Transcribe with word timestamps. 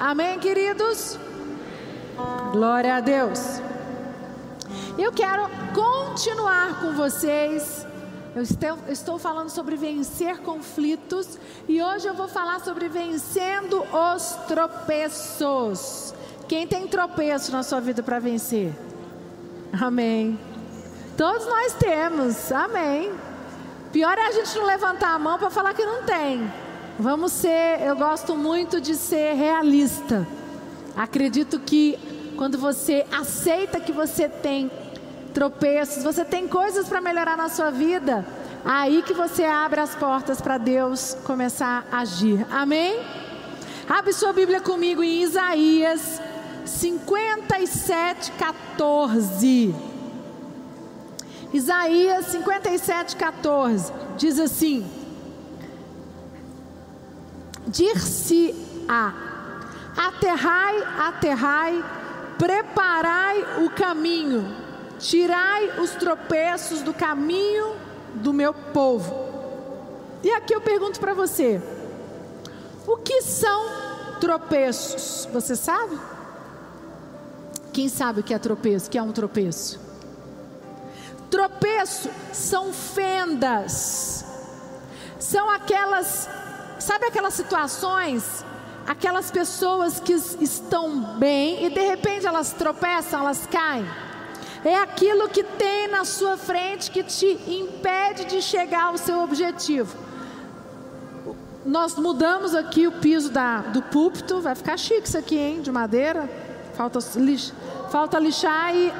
Amém, 0.00 0.38
queridos? 0.38 1.18
Glória 2.52 2.96
a 2.96 3.00
Deus. 3.00 3.60
Eu 4.96 5.12
quero 5.12 5.42
continuar 5.74 6.80
com 6.80 6.94
vocês. 6.94 7.86
Eu 8.34 8.42
estou, 8.90 9.18
falando 9.18 9.50
sobre 9.50 9.76
vencer 9.76 10.38
conflitos 10.38 11.38
e 11.68 11.82
hoje 11.82 12.06
eu 12.06 12.14
vou 12.14 12.28
falar 12.28 12.60
sobre 12.60 12.88
vencendo 12.88 13.84
os 13.92 14.32
tropeços. 14.48 16.14
Quem 16.48 16.66
tem 16.66 16.88
tropeço 16.88 17.52
na 17.52 17.62
sua 17.62 17.80
vida 17.80 18.02
para 18.02 18.18
vencer? 18.18 18.72
Amém. 19.78 20.40
Todos 21.14 21.46
nós 21.46 21.74
temos, 21.74 22.50
amém. 22.50 23.12
Pior 23.92 24.16
é 24.16 24.28
a 24.28 24.32
gente 24.32 24.56
não 24.56 24.64
levantar 24.64 25.14
a 25.14 25.18
mão 25.18 25.38
para 25.38 25.50
falar 25.50 25.74
que 25.74 25.84
não 25.84 26.04
tem. 26.04 26.50
Vamos 27.00 27.32
ser, 27.32 27.80
eu 27.80 27.96
gosto 27.96 28.36
muito 28.36 28.78
de 28.78 28.94
ser 28.94 29.32
realista. 29.32 30.28
Acredito 30.94 31.58
que 31.58 31.98
quando 32.36 32.58
você 32.58 33.06
aceita 33.10 33.80
que 33.80 33.90
você 33.90 34.28
tem 34.28 34.70
tropeços, 35.32 36.04
você 36.04 36.26
tem 36.26 36.46
coisas 36.46 36.90
para 36.90 37.00
melhorar 37.00 37.38
na 37.38 37.48
sua 37.48 37.70
vida, 37.70 38.26
aí 38.62 39.00
que 39.00 39.14
você 39.14 39.44
abre 39.44 39.80
as 39.80 39.94
portas 39.94 40.42
para 40.42 40.58
Deus 40.58 41.16
começar 41.24 41.86
a 41.90 42.00
agir. 42.00 42.46
Amém? 42.50 43.00
Abre 43.88 44.12
sua 44.12 44.34
Bíblia 44.34 44.60
comigo 44.60 45.02
em 45.02 45.22
Isaías 45.22 46.20
57, 46.66 48.30
14. 48.32 49.74
Isaías 51.50 52.26
57, 52.26 53.16
14 53.16 53.90
diz 54.18 54.38
assim: 54.38 54.99
Dir-se-á, 57.70 59.14
aterrai, 59.96 60.82
aterrai, 60.98 61.84
preparai 62.36 63.64
o 63.64 63.70
caminho, 63.70 64.44
tirai 64.98 65.80
os 65.80 65.92
tropeços 65.92 66.82
do 66.82 66.92
caminho 66.92 67.76
do 68.14 68.32
meu 68.32 68.52
povo. 68.52 69.14
E 70.22 70.30
aqui 70.32 70.54
eu 70.54 70.60
pergunto 70.60 70.98
para 70.98 71.14
você: 71.14 71.62
o 72.86 72.96
que 72.96 73.22
são 73.22 73.68
tropeços? 74.20 75.28
Você 75.32 75.54
sabe? 75.54 75.98
Quem 77.72 77.88
sabe 77.88 78.20
o 78.20 78.22
que 78.22 78.34
é 78.34 78.38
tropeço? 78.38 78.88
O 78.88 78.90
que 78.90 78.98
é 78.98 79.02
um 79.02 79.12
tropeço? 79.12 79.80
Tropeço 81.30 82.10
são 82.32 82.72
fendas, 82.72 84.24
são 85.18 85.48
aquelas, 85.48 86.28
sabe 86.80 87.06
aquelas 87.06 87.34
situações, 87.34 88.44
aquelas 88.86 89.30
pessoas 89.30 90.00
que 90.00 90.12
estão 90.12 91.16
bem 91.18 91.64
e 91.64 91.70
de 91.70 91.80
repente 91.80 92.26
elas 92.26 92.52
tropeçam, 92.52 93.20
elas 93.20 93.46
caem. 93.46 93.86
É 94.64 94.76
aquilo 94.76 95.28
que 95.28 95.42
tem 95.42 95.88
na 95.88 96.04
sua 96.04 96.36
frente 96.36 96.90
que 96.90 97.02
te 97.02 97.26
impede 97.46 98.24
de 98.26 98.42
chegar 98.42 98.84
ao 98.84 98.98
seu 98.98 99.22
objetivo. 99.22 99.96
Nós 101.64 101.94
mudamos 101.94 102.54
aqui 102.54 102.86
o 102.86 102.92
piso 102.92 103.30
da, 103.30 103.58
do 103.58 103.82
púlpito, 103.82 104.40
vai 104.40 104.54
ficar 104.54 104.76
chique 104.76 105.06
isso 105.06 105.18
aqui, 105.18 105.36
hein? 105.36 105.60
De 105.60 105.70
madeira. 105.70 106.28
Falta, 106.74 106.98
lix, 107.16 107.52
falta 107.90 108.18
lixar 108.18 108.74
e 108.74 108.92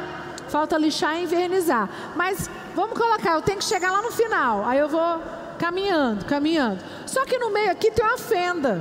Falta 0.51 0.77
lixar 0.77 1.17
e 1.17 1.23
invernizar. 1.23 1.89
Mas 2.17 2.51
vamos 2.75 2.99
colocar, 2.99 3.35
eu 3.35 3.43
tenho 3.43 3.59
que 3.59 3.65
chegar 3.65 3.93
lá 3.93 4.03
no 4.03 4.11
final. 4.11 4.65
Aí 4.67 4.81
eu 4.81 4.89
vou 4.89 5.23
caminhando, 5.61 6.25
caminhando. 6.25 6.83
Só 7.07 7.27
que 7.27 7.39
no 7.39 7.51
meio 7.51 7.71
aqui 7.71 7.91
tem 7.91 8.03
uma 8.03 8.17
fenda. 8.17 8.81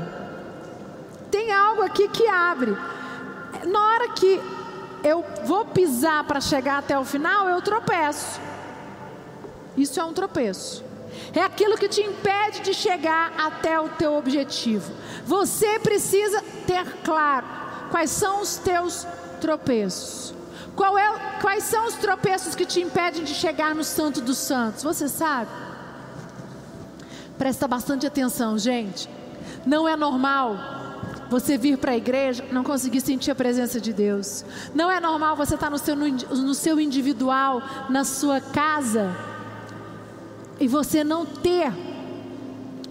Tem 1.29 1.51
algo 1.51 1.81
aqui 1.81 2.07
que 2.07 2.25
abre. 2.25 2.75
Na 3.65 3.79
hora 3.85 4.09
que 4.13 4.41
eu 5.03 5.23
vou 5.43 5.65
pisar 5.65 6.23
para 6.23 6.39
chegar 6.39 6.77
até 6.77 6.97
o 6.97 7.03
final, 7.03 7.49
eu 7.49 7.61
tropeço. 7.61 8.39
Isso 9.75 9.99
é 9.99 10.05
um 10.05 10.13
tropeço. 10.13 10.83
É 11.35 11.43
aquilo 11.43 11.77
que 11.77 11.89
te 11.89 12.01
impede 12.01 12.61
de 12.61 12.73
chegar 12.73 13.33
até 13.37 13.77
o 13.77 13.89
teu 13.89 14.13
objetivo. 14.15 14.89
Você 15.25 15.79
precisa 15.79 16.41
ter 16.65 16.85
claro 17.03 17.45
quais 17.91 18.09
são 18.09 18.41
os 18.41 18.55
teus 18.55 19.05
tropeços. 19.41 20.33
É, 20.79 21.41
quais 21.41 21.65
são 21.65 21.87
os 21.87 21.95
tropeços 21.95 22.55
que 22.55 22.65
te 22.65 22.79
impedem 22.79 23.25
de 23.25 23.33
chegar 23.33 23.75
no 23.75 23.83
Santo 23.83 24.21
dos 24.21 24.37
Santos? 24.37 24.81
Você 24.81 25.09
sabe? 25.09 25.68
Presta 27.39 27.69
bastante 27.69 28.05
atenção, 28.05 28.57
gente. 28.57 29.09
Não 29.65 29.87
é 29.87 29.95
normal 29.95 30.57
você 31.29 31.57
vir 31.57 31.77
para 31.77 31.93
a 31.93 31.97
igreja 31.97 32.43
não 32.51 32.65
conseguir 32.65 32.99
sentir 32.99 33.31
a 33.31 33.35
presença 33.35 33.79
de 33.79 33.93
Deus. 33.93 34.43
Não 34.75 34.91
é 34.91 34.99
normal 34.99 35.37
você 35.37 35.55
estar 35.55 35.67
tá 35.67 35.71
no 35.71 35.77
seu, 35.77 35.95
no 35.95 36.53
seu 36.53 36.81
individual, 36.81 37.63
na 37.89 38.03
sua 38.03 38.41
casa, 38.41 39.15
e 40.59 40.67
você 40.67 41.01
não 41.01 41.25
ter 41.25 41.71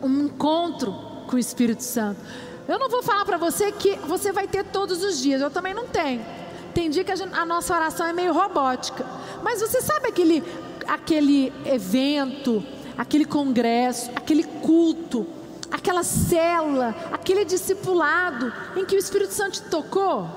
um 0.03 0.25
encontro 0.25 0.92
com 1.26 1.37
o 1.37 1.38
Espírito 1.38 1.82
Santo. 1.82 2.19
Eu 2.66 2.78
não 2.78 2.88
vou 2.88 3.03
falar 3.03 3.26
para 3.26 3.37
você 3.37 3.70
que 3.70 3.97
você 4.06 4.32
vai 4.32 4.48
ter 4.48 4.64
todos 4.64 5.04
os 5.04 5.20
dias, 5.20 5.42
eu 5.42 5.50
também 5.50 5.75
não 5.75 5.87
tenho. 5.87 6.25
Tem 6.72 6.88
dia 6.88 7.04
que 7.04 7.12
a, 7.12 7.16
gente, 7.16 7.34
a 7.34 7.44
nossa 7.44 7.75
oração 7.75 8.06
é 8.06 8.14
meio 8.14 8.32
robótica. 8.32 9.04
Mas 9.42 9.60
você 9.60 9.82
sabe 9.82 10.08
aquele, 10.08 10.42
aquele 10.87 11.53
evento, 11.66 12.64
aquele 12.98 13.25
congresso, 13.25 14.10
aquele 14.16 14.42
culto, 14.42 15.25
aquela 15.70 16.03
célula, 16.03 16.94
aquele 17.12 17.44
discipulado 17.44 18.53
em 18.76 18.84
que 18.84 18.97
o 18.97 18.98
Espírito 18.98 19.32
Santo 19.32 19.53
te 19.53 19.62
tocou, 19.62 20.28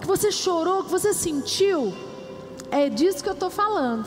que 0.00 0.06
você 0.06 0.30
chorou, 0.30 0.84
que 0.84 0.90
você 0.90 1.14
sentiu? 1.14 1.94
É 2.70 2.90
disso 2.90 3.22
que 3.22 3.28
eu 3.28 3.32
estou 3.32 3.50
falando. 3.50 4.06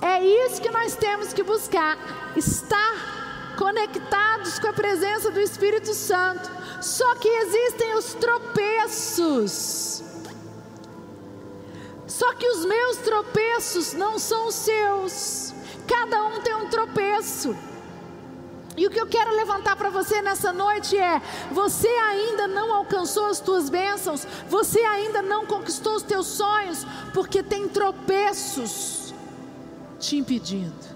É 0.00 0.24
isso 0.24 0.60
que 0.60 0.70
nós 0.70 0.96
temos 0.96 1.32
que 1.32 1.42
buscar, 1.42 2.32
estar 2.34 3.54
conectados 3.56 4.58
com 4.58 4.68
a 4.68 4.72
presença 4.72 5.30
do 5.30 5.40
Espírito 5.40 5.94
Santo. 5.94 6.50
Só 6.80 7.14
que 7.16 7.28
existem 7.28 7.94
os 7.94 8.14
tropeços. 8.14 10.02
Só 12.06 12.34
que 12.34 12.46
os 12.48 12.64
meus 12.64 12.96
tropeços 12.98 13.92
não 13.94 14.18
são 14.18 14.48
os 14.48 14.54
seus. 14.54 15.54
Cada 15.86 16.24
um 16.24 16.40
tem 16.40 16.54
um 16.54 16.68
tropeço. 16.68 16.93
E 18.76 18.86
o 18.86 18.90
que 18.90 19.00
eu 19.00 19.06
quero 19.06 19.34
levantar 19.34 19.76
para 19.76 19.90
você 19.90 20.20
nessa 20.20 20.52
noite 20.52 20.96
é: 20.96 21.22
você 21.50 21.88
ainda 21.88 22.48
não 22.48 22.74
alcançou 22.74 23.26
as 23.26 23.40
tuas 23.40 23.68
bênçãos, 23.68 24.26
você 24.48 24.80
ainda 24.80 25.22
não 25.22 25.46
conquistou 25.46 25.94
os 25.94 26.02
teus 26.02 26.26
sonhos, 26.26 26.84
porque 27.12 27.42
tem 27.42 27.68
tropeços 27.68 29.14
te 29.98 30.16
impedindo. 30.16 30.94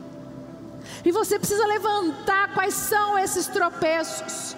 E 1.05 1.13
você 1.13 1.39
precisa 1.39 1.67
levantar 1.67 2.53
quais 2.53 2.75
são 2.75 3.17
esses 3.19 3.47
tropeços. 3.47 4.57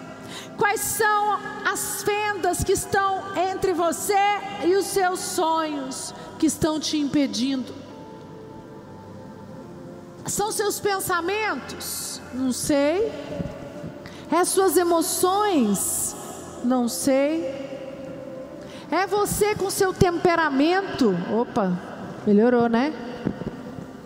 Quais 0.57 0.81
são 0.81 1.39
as 1.65 2.03
fendas 2.03 2.63
que 2.63 2.73
estão 2.73 3.23
entre 3.37 3.73
você 3.73 4.15
e 4.65 4.77
os 4.77 4.87
seus 4.87 5.19
sonhos? 5.19 6.15
que 6.41 6.47
estão 6.47 6.81
te 6.81 6.97
impedindo? 6.97 7.80
São 10.31 10.53
seus 10.53 10.79
pensamentos? 10.79 12.23
Não 12.33 12.53
sei. 12.53 13.11
É 14.31 14.45
suas 14.45 14.77
emoções? 14.77 16.15
Não 16.63 16.89
sei. 16.89 17.43
É 18.93 19.09
você 19.09 19.57
com 19.57 19.69
seu 19.69 19.93
temperamento? 19.93 21.17
Opa, 21.33 21.77
melhorou, 22.25 22.69
né? 22.69 22.93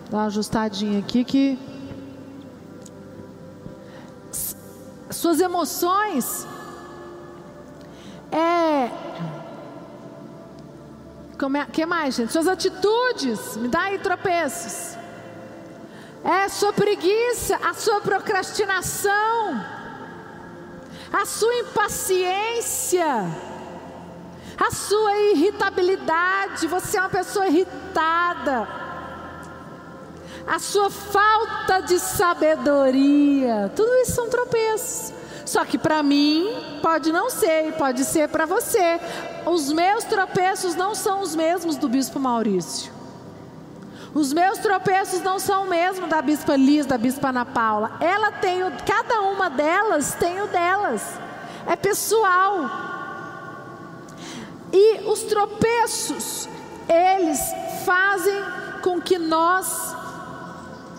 Dá 0.09 0.17
uma 0.17 0.25
ajustadinha 0.25 0.97
aqui 0.97 1.23
que. 1.23 1.59
Suas 5.11 5.39
emoções 5.39 6.47
é 8.31 8.89
como 11.37 11.57
é, 11.57 11.65
que 11.65 11.85
mais, 11.85 12.15
gente? 12.15 12.31
Suas 12.31 12.47
atitudes, 12.47 13.57
me 13.57 13.67
dá 13.67 13.81
aí 13.81 13.99
tropeços. 13.99 15.04
É 16.25 16.45
a 16.45 16.49
sua 16.49 16.73
preguiça, 16.73 17.55
a 17.63 17.75
sua 17.75 18.01
procrastinação, 18.01 19.63
a 21.13 21.23
sua 21.23 21.53
impaciência, 21.59 23.05
a 24.57 24.71
sua 24.71 25.15
irritabilidade. 25.19 26.65
Você 26.65 26.97
é 26.97 27.01
uma 27.01 27.11
pessoa 27.11 27.45
irritada. 27.47 28.67
A 30.47 30.57
sua 30.57 30.89
falta 30.89 31.81
de 31.81 31.99
sabedoria. 31.99 33.71
Tudo 33.75 33.93
isso 33.97 34.13
são 34.13 34.27
tropeços. 34.27 35.13
Só 35.45 35.63
que 35.63 35.77
para 35.77 36.01
mim 36.01 36.79
pode 36.81 37.11
não 37.11 37.29
ser, 37.29 37.73
pode 37.73 38.03
ser 38.03 38.29
para 38.29 38.47
você. 38.47 38.99
Os 39.45 39.71
meus 39.71 40.03
tropeços 40.05 40.73
não 40.73 40.95
são 40.95 41.21
os 41.21 41.35
mesmos 41.35 41.77
do 41.77 41.87
bispo 41.87 42.19
Maurício. 42.19 42.94
Os 44.15 44.31
meus 44.31 44.59
tropeços 44.59 45.21
não 45.21 45.37
são 45.39 45.67
mesmo 45.67 46.07
da 46.07 46.21
bispa 46.21 46.55
Liz, 46.55 46.85
da 46.85 46.97
bispa 46.97 47.27
Ana 47.27 47.45
Paula. 47.45 47.97
Ela 47.99 48.31
tem 48.31 48.63
o, 48.63 48.71
cada 48.85 49.19
uma 49.23 49.49
delas 49.49 50.15
tem 50.15 50.41
o 50.41 50.47
delas. 50.47 51.19
É 51.67 51.75
pessoal. 51.75 52.69
os 55.05 55.23
tropeços, 55.23 56.47
eles 56.87 57.41
fazem 57.83 58.41
com 58.81 59.01
que 59.01 59.19
nós 59.19 59.93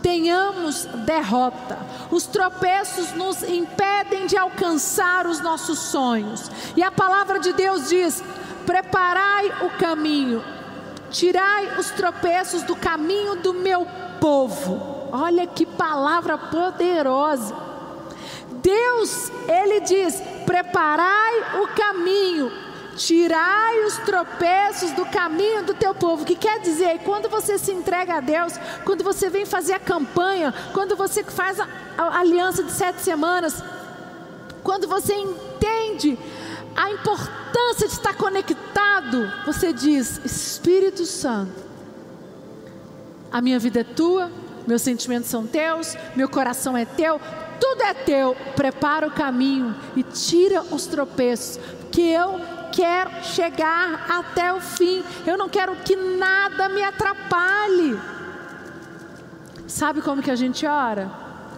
tenhamos 0.02 0.84
derrota. 1.06 1.78
Os 2.10 2.26
tropeços 2.26 3.14
nos 3.14 3.42
impedem 3.42 4.26
de 4.26 4.36
alcançar 4.36 5.26
os 5.26 5.40
nossos 5.40 5.78
sonhos. 5.78 6.50
E 6.76 6.82
a 6.82 6.92
palavra 6.92 7.38
de 7.38 7.54
Deus 7.54 7.88
diz: 7.88 8.22
preparai 8.66 9.46
o 9.62 9.70
caminho, 9.78 10.44
tirai 11.10 11.78
os 11.78 11.90
tropeços 11.90 12.62
do 12.62 12.76
caminho 12.76 13.36
do 13.36 13.54
meu 13.54 13.86
povo. 14.20 15.08
Olha 15.12 15.46
que 15.46 15.64
palavra 15.64 16.36
poderosa. 16.36 17.54
Deus, 18.50 19.30
Ele 19.48 19.80
diz: 19.80 20.20
preparai 20.44 21.60
o 21.62 21.68
caminho, 21.68 22.50
tirai 22.96 23.84
os 23.84 23.96
tropeços 23.98 24.90
do 24.92 25.06
caminho 25.06 25.62
do 25.62 25.74
teu 25.74 25.94
povo. 25.94 26.22
O 26.22 26.26
que 26.26 26.34
quer 26.34 26.60
dizer? 26.60 27.00
Quando 27.04 27.28
você 27.28 27.58
se 27.58 27.72
entrega 27.72 28.16
a 28.16 28.20
Deus, 28.20 28.54
quando 28.84 29.04
você 29.04 29.30
vem 29.30 29.46
fazer 29.46 29.74
a 29.74 29.80
campanha, 29.80 30.52
quando 30.72 30.96
você 30.96 31.22
faz 31.22 31.60
a, 31.60 31.68
a 31.96 32.18
aliança 32.20 32.62
de 32.62 32.72
sete 32.72 33.00
semanas, 33.00 33.62
quando 34.62 34.88
você 34.88 35.14
entende 35.14 36.18
a 36.76 36.90
importância 36.90 37.86
de 37.86 37.94
estar 37.94 38.14
conectado, 38.14 39.32
você 39.46 39.72
diz: 39.72 40.20
Espírito 40.24 41.06
Santo, 41.06 41.64
a 43.32 43.40
minha 43.40 43.58
vida 43.58 43.80
é 43.80 43.84
tua, 43.84 44.30
meus 44.66 44.82
sentimentos 44.82 45.30
são 45.30 45.46
teus, 45.46 45.96
meu 46.14 46.28
coração 46.28 46.76
é 46.76 46.84
teu, 46.84 47.20
tudo 47.60 47.82
é 47.82 47.94
teu. 47.94 48.36
Prepara 48.54 49.06
o 49.06 49.10
caminho 49.10 49.74
e 49.96 50.02
tira 50.02 50.62
os 50.62 50.86
tropeços, 50.86 51.58
que 51.90 52.02
eu 52.02 52.40
quero 52.72 53.10
chegar 53.22 54.06
até 54.08 54.52
o 54.52 54.60
fim. 54.60 55.02
Eu 55.26 55.38
não 55.38 55.48
quero 55.48 55.74
que 55.76 55.96
nada 55.96 56.68
me 56.68 56.82
atrapalhe. 56.82 57.98
Sabe 59.66 60.02
como 60.02 60.22
que 60.22 60.30
a 60.30 60.36
gente 60.36 60.66
ora? 60.66 61.10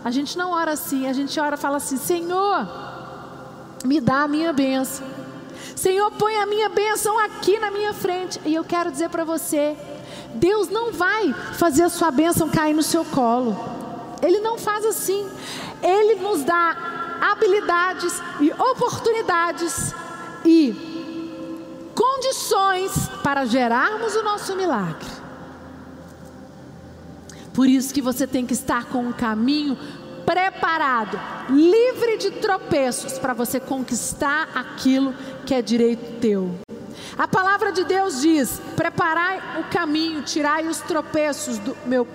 A 0.05 0.11
gente 0.11 0.39
não 0.39 0.53
ora 0.53 0.73
assim, 0.73 1.07
a 1.07 1.13
gente 1.13 1.39
ora 1.41 1.57
e 1.57 1.59
fala 1.59 1.79
assim: 1.79 1.97
Senhor, 1.97 2.88
me 3.85 4.01
dá 4.01 4.23
a 4.23 4.29
minha 4.29 4.53
bênção. 4.53 5.07
Senhor, 5.75 6.11
põe 6.13 6.37
a 6.37 6.47
minha 6.47 6.69
bênção 6.69 7.19
aqui 7.19 7.59
na 7.59 7.71
minha 7.71 7.93
frente. 7.93 8.41
E 8.45 8.55
eu 8.55 8.65
quero 8.65 8.91
dizer 8.91 9.09
para 9.11 9.25
você: 9.25 9.77
Deus 10.35 10.69
não 10.69 10.93
vai 10.93 11.33
fazer 11.55 11.85
a 11.85 11.89
sua 11.89 12.11
bênção 12.11 12.49
cair 12.49 12.75
no 12.75 12.83
seu 12.83 13.05
colo. 13.05 13.57
Ele 14.23 14.41
não 14.41 14.59
faz 14.59 14.85
assim. 14.85 15.29
Ele 15.83 16.17
nos 16.17 16.43
dá 16.43 17.19
habilidades 17.21 18.21
e 18.41 18.51
oportunidades 18.53 19.95
e 20.45 20.75
condições 21.95 23.09
para 23.23 23.45
gerarmos 23.45 24.15
o 24.15 24.23
nosso 24.23 24.57
milagre. 24.57 25.19
Por 27.53 27.69
isso 27.69 27.93
que 27.93 28.01
você 28.01 28.27
tem 28.27 28.47
que 28.47 28.53
estar 28.53 28.85
com 28.85 29.01
um 29.01 29.13
caminho 29.13 29.77
preparado, 30.29 31.19
livre 31.49 32.19
de 32.19 32.33
tropeços 32.33 33.19
para 33.19 33.33
você 33.33 33.59
conquistar 33.59 34.51
aquilo 34.55 35.15
que 35.47 35.55
é 35.55 35.63
direito 35.63 36.21
teu. 36.21 36.55
A 37.17 37.27
palavra 37.27 37.73
de 37.73 37.83
Deus 37.85 38.21
diz: 38.21 38.61
preparai 38.77 39.41
o 39.59 39.65
caminho, 39.71 40.21
tirai 40.21 40.67
os 40.67 40.81
tropeços 40.83 41.59
do, 41.59 41.75
meu, 41.87 42.07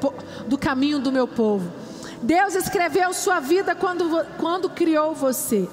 do 0.45 0.59
caminho 0.59 0.99
do 0.99 1.11
meu 1.11 1.27
povo. 1.27 1.73
Deus 2.21 2.53
escreveu 2.53 3.11
sua 3.13 3.39
vida 3.39 3.73
quando, 3.73 4.23
quando 4.37 4.69
criou 4.69 5.15
você. 5.15 5.67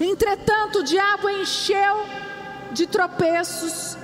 Entretanto, 0.00 0.78
o 0.78 0.82
diabo 0.82 1.28
encheu 1.28 2.06
de 2.72 2.86
tropeços 2.86 3.98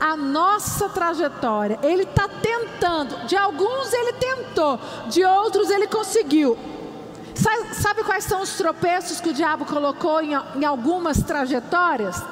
a 0.00 0.16
nossa 0.16 0.88
trajetória. 0.88 1.78
Ele 1.82 2.02
está 2.02 2.28
tentando. 2.28 3.26
De 3.26 3.36
alguns 3.36 3.92
ele 3.92 4.12
tentou, 4.14 4.78
de 5.08 5.24
outros 5.24 5.70
ele 5.70 5.86
conseguiu. 5.86 6.58
Sabe, 7.34 7.74
sabe, 7.74 8.04
quais 8.04 8.24
são 8.24 8.40
os 8.40 8.56
tropeços 8.56 9.20
que 9.20 9.28
o 9.28 9.34
diabo 9.34 9.66
colocou 9.66 10.22
em, 10.22 10.32
em 10.54 10.64
algumas 10.64 11.22
trajetórias? 11.22 12.22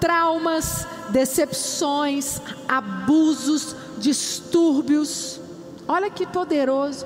Traumas, 0.00 0.86
decepções, 1.08 2.40
abusos, 2.68 3.74
distúrbios. 3.98 5.40
Olha 5.88 6.08
que 6.08 6.24
poderoso. 6.24 7.04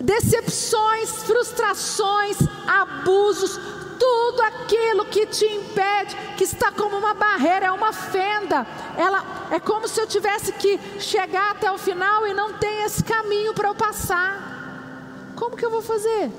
Decepções, 0.00 1.22
frustrações, 1.22 2.36
abusos, 2.66 3.58
tudo 3.98 4.42
aquilo 4.42 5.04
que 5.06 5.26
te 5.26 5.44
impede, 5.44 6.16
que 6.36 6.44
está 6.44 6.70
como 6.72 6.96
uma 6.96 7.14
barreira, 7.14 7.66
é 7.66 7.72
uma 7.72 7.92
fenda. 7.92 8.66
Ela 8.96 9.24
é 9.50 9.60
como 9.60 9.88
se 9.88 10.00
eu 10.00 10.06
tivesse 10.06 10.52
que 10.52 10.78
chegar 11.00 11.52
até 11.52 11.70
o 11.70 11.78
final 11.78 12.26
e 12.26 12.34
não 12.34 12.54
tem 12.54 12.82
esse 12.82 13.02
caminho 13.02 13.54
para 13.54 13.68
eu 13.68 13.74
passar. 13.74 15.32
Como 15.36 15.56
que 15.56 15.64
eu 15.64 15.70
vou 15.70 15.82
fazer? 15.82 16.30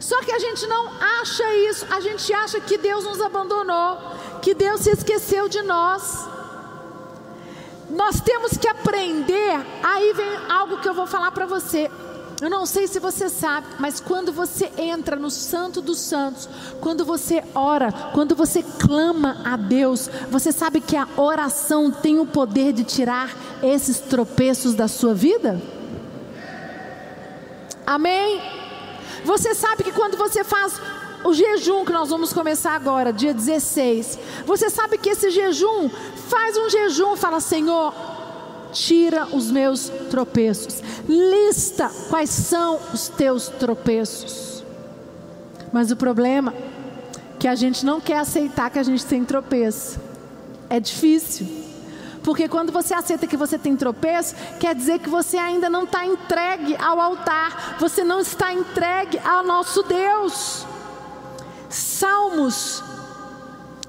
Só 0.00 0.20
que 0.22 0.32
a 0.32 0.38
gente 0.38 0.66
não 0.66 0.90
acha 1.20 1.54
isso, 1.68 1.86
a 1.90 2.00
gente 2.00 2.32
acha 2.32 2.60
que 2.60 2.78
Deus 2.78 3.04
nos 3.04 3.20
abandonou, 3.20 3.98
que 4.42 4.54
Deus 4.54 4.82
se 4.82 4.90
esqueceu 4.90 5.48
de 5.48 5.62
nós. 5.62 6.28
Nós 7.88 8.20
temos 8.20 8.56
que 8.56 8.68
aprender, 8.68 9.54
aí 9.82 10.12
vem 10.12 10.36
algo 10.50 10.78
que 10.78 10.88
eu 10.88 10.94
vou 10.94 11.06
falar 11.06 11.30
para 11.30 11.46
você. 11.46 11.90
Eu 12.40 12.50
não 12.50 12.66
sei 12.66 12.86
se 12.86 12.98
você 12.98 13.30
sabe, 13.30 13.66
mas 13.78 13.98
quando 13.98 14.30
você 14.30 14.70
entra 14.76 15.16
no 15.16 15.30
Santo 15.30 15.80
dos 15.80 15.98
Santos, 15.98 16.46
quando 16.82 17.02
você 17.02 17.42
ora, 17.54 17.90
quando 18.12 18.36
você 18.36 18.62
clama 18.62 19.40
a 19.42 19.56
Deus, 19.56 20.10
você 20.30 20.52
sabe 20.52 20.82
que 20.82 20.96
a 20.96 21.08
oração 21.16 21.90
tem 21.90 22.18
o 22.18 22.26
poder 22.26 22.74
de 22.74 22.84
tirar 22.84 23.34
esses 23.62 24.00
tropeços 24.00 24.74
da 24.74 24.86
sua 24.86 25.14
vida? 25.14 25.62
Amém? 27.86 28.42
Você 29.24 29.54
sabe 29.54 29.82
que 29.82 29.92
quando 29.92 30.18
você 30.18 30.44
faz 30.44 30.78
o 31.24 31.32
jejum 31.32 31.86
que 31.86 31.92
nós 31.92 32.10
vamos 32.10 32.34
começar 32.34 32.72
agora, 32.72 33.14
dia 33.14 33.32
16, 33.32 34.18
você 34.44 34.68
sabe 34.68 34.98
que 34.98 35.08
esse 35.08 35.30
jejum 35.30 35.88
faz 36.28 36.56
um 36.58 36.68
jejum, 36.68 37.16
fala 37.16 37.40
Senhor, 37.40 37.94
tira 38.76 39.26
os 39.34 39.50
meus 39.50 39.88
tropeços. 40.10 40.82
Lista 41.08 41.90
quais 42.10 42.28
são 42.30 42.78
os 42.92 43.08
teus 43.08 43.48
tropeços. 43.48 44.62
Mas 45.72 45.90
o 45.90 45.96
problema 45.96 46.52
é 46.52 47.38
que 47.38 47.48
a 47.48 47.54
gente 47.54 47.84
não 47.84 48.00
quer 48.00 48.18
aceitar 48.18 48.70
que 48.70 48.78
a 48.78 48.82
gente 48.82 49.04
tem 49.04 49.24
tropeço. 49.24 49.98
É 50.68 50.78
difícil. 50.78 51.46
Porque 52.22 52.48
quando 52.48 52.72
você 52.72 52.92
aceita 52.92 53.26
que 53.26 53.36
você 53.36 53.56
tem 53.56 53.76
tropeço, 53.76 54.34
quer 54.58 54.74
dizer 54.74 54.98
que 54.98 55.08
você 55.08 55.38
ainda 55.38 55.70
não 55.70 55.84
está 55.84 56.04
entregue 56.04 56.76
ao 56.76 57.00
altar, 57.00 57.76
você 57.78 58.02
não 58.02 58.20
está 58.20 58.52
entregue 58.52 59.18
ao 59.20 59.44
nosso 59.44 59.82
Deus. 59.84 60.66
Salmos 61.68 62.82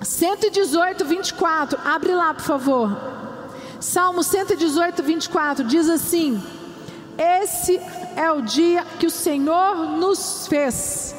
118, 0.01 1.03
24, 1.03 1.79
abre 1.84 2.13
lá, 2.13 2.34
por 2.34 2.44
favor. 2.44 3.16
Salmo 3.79 4.24
118, 4.24 5.03
24 5.03 5.63
diz 5.63 5.89
assim: 5.89 6.41
Esse 7.17 7.79
é 8.15 8.31
o 8.31 8.41
dia 8.41 8.84
que 9.00 9.05
o 9.05 9.12
Senhor 9.12 9.75
nos 9.98 10.48
fez. 10.48 11.15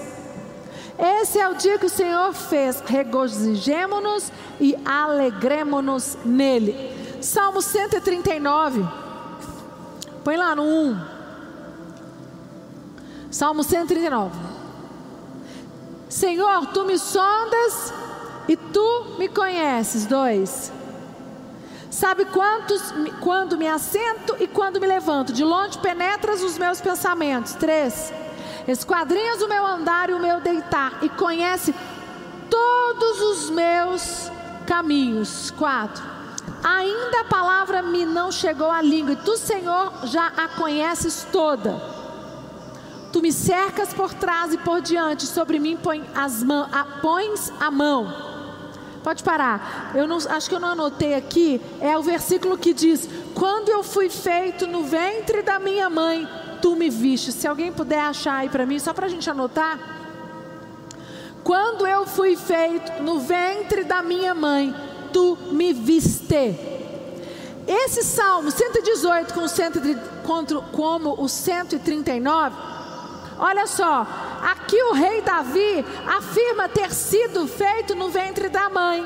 Esse 0.98 1.38
é 1.38 1.48
o 1.48 1.54
dia 1.54 1.78
que 1.78 1.86
o 1.86 1.90
Senhor 1.90 2.32
fez. 2.32 2.80
Regozijemo-nos 2.84 4.32
e 4.60 4.76
alegremo-nos 4.84 6.18
nele. 6.24 6.96
Salmo 7.22 7.62
139. 7.62 8.84
Põe 10.24 10.36
lá 10.36 10.56
no 10.56 10.64
1. 10.64 11.00
Salmo 13.30 13.62
139. 13.62 14.36
Senhor, 16.08 16.66
tu 16.68 16.84
me 16.84 16.98
sondas 16.98 17.92
e 18.48 18.56
tu 18.56 19.16
me 19.18 19.28
conheces. 19.28 20.06
2. 20.06 20.77
Sabe 21.90 22.26
quantos, 22.26 22.92
quando 23.20 23.56
me 23.56 23.66
assento 23.66 24.36
e 24.38 24.46
quando 24.46 24.80
me 24.80 24.86
levanto. 24.86 25.32
De 25.32 25.42
longe 25.42 25.78
penetras 25.78 26.42
os 26.42 26.58
meus 26.58 26.80
pensamentos. 26.80 27.54
Três. 27.54 28.12
Esquadrinhas 28.66 29.40
o 29.40 29.48
meu 29.48 29.64
andar 29.64 30.10
e 30.10 30.12
o 30.12 30.20
meu 30.20 30.40
deitar. 30.40 30.98
E 31.02 31.08
conhece 31.08 31.74
todos 32.50 33.20
os 33.20 33.50
meus 33.50 34.30
caminhos. 34.66 35.50
Quatro. 35.52 36.04
Ainda 36.62 37.20
a 37.20 37.24
palavra 37.24 37.82
me 37.82 38.04
não 38.04 38.30
chegou 38.30 38.70
à 38.70 38.82
língua. 38.82 39.12
E 39.12 39.16
tu, 39.16 39.36
Senhor, 39.36 39.92
já 40.04 40.26
a 40.26 40.48
conheces 40.48 41.26
toda. 41.32 41.80
Tu 43.10 43.22
me 43.22 43.32
cercas 43.32 43.94
por 43.94 44.12
trás 44.12 44.52
e 44.52 44.58
por 44.58 44.82
diante. 44.82 45.26
Sobre 45.26 45.58
mim 45.58 45.78
põe 45.78 46.04
as 46.14 46.42
mãos, 46.42 46.68
pões 47.00 47.50
a 47.58 47.70
mão. 47.70 48.37
Pode 49.02 49.22
parar. 49.22 49.92
Eu 49.94 50.06
não, 50.06 50.16
acho 50.16 50.48
que 50.48 50.54
eu 50.54 50.60
não 50.60 50.68
anotei 50.68 51.14
aqui. 51.14 51.60
É 51.80 51.96
o 51.96 52.02
versículo 52.02 52.58
que 52.58 52.74
diz: 52.74 53.08
Quando 53.34 53.68
eu 53.68 53.82
fui 53.82 54.08
feito 54.08 54.66
no 54.66 54.84
ventre 54.84 55.42
da 55.42 55.58
minha 55.58 55.88
mãe, 55.88 56.28
tu 56.60 56.76
me 56.76 56.90
viste. 56.90 57.32
Se 57.32 57.46
alguém 57.46 57.72
puder 57.72 58.00
achar 58.00 58.38
aí 58.38 58.48
para 58.48 58.66
mim, 58.66 58.78
só 58.78 58.92
para 58.92 59.06
a 59.06 59.08
gente 59.08 59.28
anotar. 59.30 59.78
Quando 61.44 61.86
eu 61.86 62.06
fui 62.06 62.36
feito 62.36 63.02
no 63.02 63.20
ventre 63.20 63.84
da 63.84 64.02
minha 64.02 64.34
mãe, 64.34 64.74
tu 65.12 65.38
me 65.50 65.72
viste. 65.72 66.78
Esse 67.66 68.02
Salmo 68.02 68.50
118 68.50 69.34
com 69.34 69.40
o 69.40 69.48
130, 69.48 70.00
como 70.72 71.22
o 71.22 71.28
139, 71.28 72.56
olha 73.38 73.66
só, 73.66 74.06
aqui 74.42 74.80
o 74.84 74.92
rei 74.92 75.20
Davi 75.22 75.84
afirma 76.06 76.68
ter 76.68 76.92
sido 76.92 77.46
feito 77.46 77.94
no 77.94 78.08
ventre 78.08 78.48
da 78.48 78.68
mãe. 78.68 79.04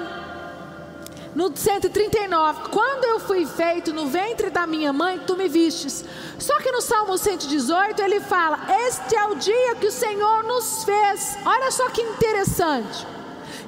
No 1.35 1.57
139, 1.57 2.69
quando 2.71 3.05
eu 3.05 3.19
fui 3.19 3.47
feito 3.47 3.91
no 3.93 4.07
ventre 4.07 4.51
da 4.51 4.67
minha 4.67 4.93
mãe, 4.93 5.19
tu 5.27 5.35
me 5.35 5.49
vistes. 5.49 6.05
Só 6.39 6.59
que 6.59 6.71
no 6.71 6.83
Salmo 6.83 7.17
118 7.17 8.03
ele 8.03 8.21
fala: 8.21 8.59
Este 8.87 9.17
é 9.17 9.25
o 9.25 9.35
dia 9.37 9.75
que 9.77 9.87
o 9.87 9.93
Senhor 9.93 10.45
nos 10.45 10.85
fez. 10.85 11.39
Olha 11.45 11.71
só 11.71 11.89
que 11.89 12.03
interessante. 12.03 13.07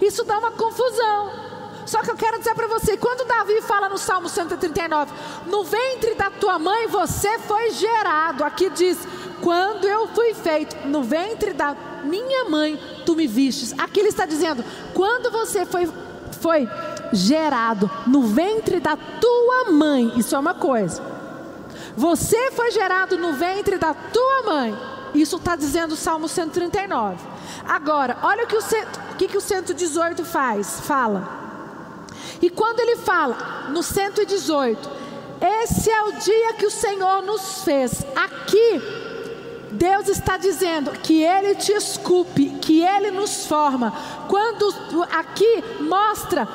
Isso 0.00 0.24
dá 0.24 0.38
uma 0.38 0.50
confusão. 0.50 1.44
Só 1.86 2.02
que 2.02 2.10
eu 2.10 2.16
quero 2.16 2.38
dizer 2.38 2.54
para 2.54 2.66
você, 2.66 2.96
quando 2.96 3.26
Davi 3.26 3.60
fala 3.62 3.88
no 3.88 3.98
Salmo 3.98 4.28
139, 4.28 5.12
no 5.46 5.64
ventre 5.64 6.14
da 6.14 6.30
tua 6.30 6.58
mãe 6.58 6.86
você 6.86 7.38
foi 7.40 7.70
gerado. 7.70 8.44
Aqui 8.44 8.68
diz: 8.70 8.98
quando 9.44 9.86
eu 9.86 10.08
fui 10.08 10.32
feito 10.32 10.88
no 10.88 11.02
ventre 11.02 11.52
da 11.52 11.76
minha 12.02 12.46
mãe, 12.46 12.80
tu 13.04 13.14
me 13.14 13.26
vistes. 13.26 13.74
Aqui 13.76 14.00
ele 14.00 14.08
está 14.08 14.24
dizendo: 14.24 14.64
quando 14.94 15.30
você 15.30 15.66
foi 15.66 15.86
foi 16.40 16.66
gerado 17.12 17.90
no 18.06 18.22
ventre 18.22 18.80
da 18.80 18.96
tua 18.96 19.70
mãe, 19.70 20.12
isso 20.16 20.34
é 20.34 20.38
uma 20.38 20.54
coisa. 20.54 21.02
Você 21.94 22.50
foi 22.52 22.70
gerado 22.70 23.18
no 23.18 23.34
ventre 23.34 23.76
da 23.76 23.92
tua 23.92 24.42
mãe. 24.44 24.74
Isso 25.14 25.36
está 25.36 25.54
dizendo 25.56 25.92
o 25.92 25.96
Salmo 25.96 26.26
139. 26.26 27.16
Agora, 27.68 28.16
olha 28.22 28.44
o 28.44 28.46
que 28.46 28.56
o, 28.56 28.60
o 28.60 29.16
que, 29.16 29.28
que 29.28 29.36
o 29.36 29.42
118 29.42 30.24
faz, 30.24 30.80
fala. 30.80 31.28
E 32.40 32.48
quando 32.48 32.80
ele 32.80 32.96
fala 32.96 33.68
no 33.68 33.82
118, 33.82 34.90
esse 35.62 35.90
é 35.90 36.02
o 36.02 36.12
dia 36.12 36.54
que 36.54 36.66
o 36.66 36.70
Senhor 36.70 37.22
nos 37.22 37.62
fez. 37.62 38.04
Aqui, 38.16 39.03
Deus 39.74 40.08
está 40.08 40.36
dizendo 40.36 40.92
que 40.92 41.22
Ele 41.22 41.54
te 41.54 41.72
esculpe, 41.72 42.50
que 42.60 42.82
Ele 42.82 43.10
nos 43.10 43.46
forma. 43.46 43.92
Quando 44.28 44.74
aqui 45.10 45.64
mostra 45.80 46.48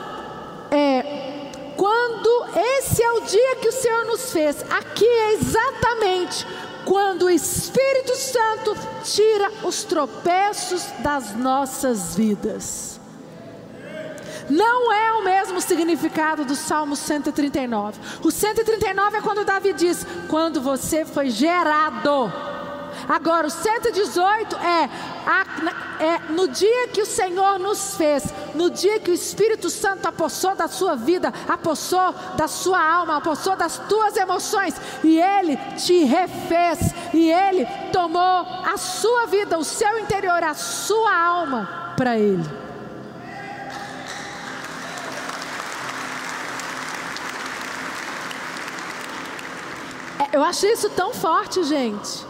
é, 0.71 1.49
quando 1.75 2.45
esse 2.55 3.01
é 3.01 3.11
o 3.11 3.21
dia 3.21 3.55
que 3.57 3.69
o 3.69 3.71
Senhor 3.71 4.05
nos 4.05 4.31
fez, 4.31 4.63
aqui 4.69 5.05
é 5.05 5.33
exatamente 5.33 6.45
quando 6.85 7.23
o 7.23 7.29
Espírito 7.29 8.15
Santo 8.15 8.75
tira 9.03 9.51
os 9.63 9.83
tropeços 9.83 10.83
das 10.99 11.35
nossas 11.35 12.15
vidas. 12.15 12.99
Não 14.49 14.91
é 14.91 15.13
o 15.13 15.23
mesmo 15.23 15.61
significado 15.61 16.43
do 16.43 16.55
Salmo 16.55 16.95
139. 16.95 17.99
O 18.23 18.31
139 18.31 19.17
é 19.17 19.21
quando 19.21 19.45
Davi 19.45 19.73
diz: 19.73 20.05
Quando 20.27 20.59
você 20.59 21.05
foi 21.05 21.29
gerado 21.29 22.31
Agora, 23.07 23.47
o 23.47 23.49
118 23.49 24.55
é, 24.57 24.89
é 26.03 26.19
no 26.31 26.47
dia 26.47 26.87
que 26.89 27.01
o 27.01 27.05
Senhor 27.05 27.59
nos 27.59 27.95
fez, 27.95 28.23
no 28.55 28.69
dia 28.69 28.99
que 28.99 29.11
o 29.11 29.13
Espírito 29.13 29.69
Santo 29.69 30.07
apossou 30.07 30.55
da 30.55 30.67
sua 30.67 30.95
vida, 30.95 31.33
apossou 31.47 32.13
da 32.35 32.47
sua 32.47 32.81
alma, 32.81 33.17
apossou 33.17 33.55
das 33.55 33.77
tuas 33.77 34.15
emoções, 34.15 34.75
e 35.03 35.19
Ele 35.19 35.57
te 35.77 36.03
refez, 36.03 36.93
e 37.13 37.31
Ele 37.31 37.65
tomou 37.91 38.21
a 38.21 38.77
sua 38.77 39.25
vida, 39.25 39.57
o 39.57 39.63
seu 39.63 39.97
interior, 39.99 40.43
a 40.43 40.53
sua 40.53 41.15
alma 41.15 41.93
para 41.95 42.17
Ele. 42.17 42.43
É, 50.19 50.35
eu 50.35 50.43
achei 50.43 50.71
isso 50.73 50.89
tão 50.89 51.13
forte, 51.13 51.63
gente. 51.63 52.28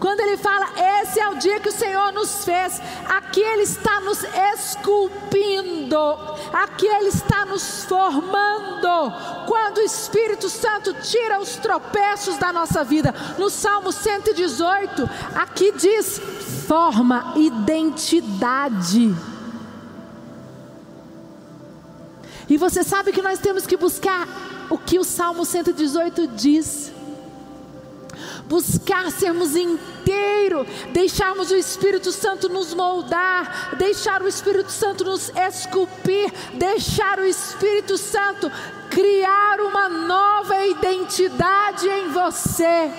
Quando 0.00 0.20
ele 0.20 0.38
fala, 0.38 0.66
esse 1.02 1.20
é 1.20 1.28
o 1.28 1.34
dia 1.34 1.60
que 1.60 1.68
o 1.68 1.72
Senhor 1.72 2.10
nos 2.10 2.42
fez, 2.42 2.80
aqui 3.06 3.40
Ele 3.40 3.64
está 3.64 4.00
nos 4.00 4.24
esculpindo, 4.54 5.98
aqui 6.50 6.86
Ele 6.86 7.08
está 7.08 7.44
nos 7.44 7.84
formando. 7.84 9.12
Quando 9.46 9.76
o 9.76 9.82
Espírito 9.82 10.48
Santo 10.48 10.94
tira 11.02 11.38
os 11.38 11.56
tropeços 11.56 12.38
da 12.38 12.50
nossa 12.50 12.82
vida, 12.82 13.14
no 13.36 13.50
Salmo 13.50 13.92
118, 13.92 15.08
aqui 15.34 15.70
diz: 15.72 16.18
forma 16.66 17.34
identidade. 17.36 19.14
E 22.48 22.56
você 22.56 22.82
sabe 22.82 23.12
que 23.12 23.20
nós 23.20 23.38
temos 23.38 23.66
que 23.66 23.76
buscar 23.76 24.26
o 24.70 24.78
que 24.78 24.98
o 24.98 25.04
Salmo 25.04 25.44
118 25.44 26.26
diz 26.28 26.90
buscar 28.50 29.12
sermos 29.12 29.54
inteiro, 29.54 30.66
deixarmos 30.92 31.52
o 31.52 31.56
Espírito 31.56 32.10
Santo 32.10 32.48
nos 32.48 32.74
moldar, 32.74 33.76
deixar 33.76 34.20
o 34.22 34.26
Espírito 34.26 34.72
Santo 34.72 35.04
nos 35.04 35.30
esculpir, 35.36 36.32
deixar 36.54 37.20
o 37.20 37.24
Espírito 37.24 37.96
Santo 37.96 38.50
criar 38.90 39.60
uma 39.60 39.88
nova 39.88 40.66
identidade 40.66 41.86
em 41.88 42.08
você. 42.08 42.90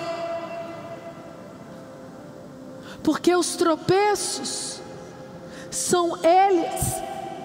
Porque 3.02 3.36
os 3.36 3.54
tropeços 3.54 4.80
são 5.70 6.16
eles 6.24 6.94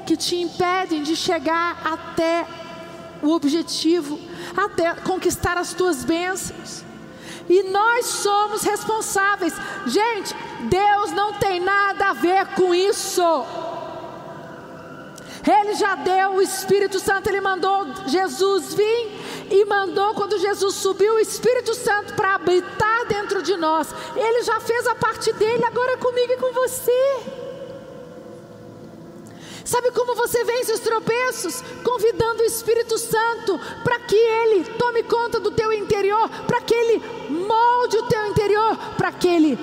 que 0.06 0.16
te 0.16 0.38
impedem 0.38 1.04
de 1.04 1.14
chegar 1.14 1.82
até 1.84 2.48
o 3.22 3.32
objetivo, 3.32 4.18
até 4.56 4.94
conquistar 4.94 5.58
as 5.58 5.74
tuas 5.74 6.06
bênçãos. 6.06 6.87
E 7.50 7.64
nós 7.64 8.06
somos 8.06 8.64
responsáveis. 8.64 9.54
Gente, 9.86 10.36
Deus 10.70 11.12
não 11.12 11.34
tem 11.34 11.60
nada 11.60 12.10
a 12.10 12.14
ver 12.14 12.46
com 12.56 12.74
isso. 12.74 13.24
Ele 15.50 15.76
já 15.76 15.96
deu 15.96 16.32
o 16.32 16.42
Espírito 16.42 17.00
Santo, 17.00 17.30
ele 17.30 17.40
mandou 17.40 17.88
Jesus 18.08 18.74
vir 18.74 19.48
e 19.50 19.64
mandou 19.66 20.14
quando 20.14 20.38
Jesus 20.38 20.76
subiu 20.76 21.14
o 21.14 21.20
Espírito 21.20 21.74
Santo 21.74 22.14
para 22.16 22.36
habitar 22.36 23.06
dentro 23.08 23.42
de 23.42 23.56
nós. 23.56 23.88
Ele 24.16 24.44
já 24.44 24.60
fez 24.60 24.86
a 24.88 24.96
parte 24.96 25.32
dele, 25.34 25.64
agora 25.64 25.94
é 25.94 25.98
comigo 25.98 26.34
e 26.34 26.38
com 26.38 26.52
você. 26.52 27.47
Sabe 29.68 29.92
como 29.92 30.16
você 30.16 30.46
vence 30.46 30.72
os 30.72 30.80
tropeços? 30.80 31.62
Convidando 31.84 32.42
o 32.42 32.46
Espírito 32.46 32.98
Santo 32.98 33.60
para 33.84 34.00
que 34.00 34.16
ele 34.16 34.64
tome 34.64 35.04
conta 35.04 35.42
do 35.42 35.52
teu 35.52 35.74
interior, 35.74 36.30
para 36.48 36.62
que 36.62 36.74
ele 36.74 37.04
molde 37.30 37.98
o 37.98 38.04
teu 38.04 38.28
interior, 38.28 38.78
para 38.96 39.12
que 39.12 39.28
ele 39.28 39.60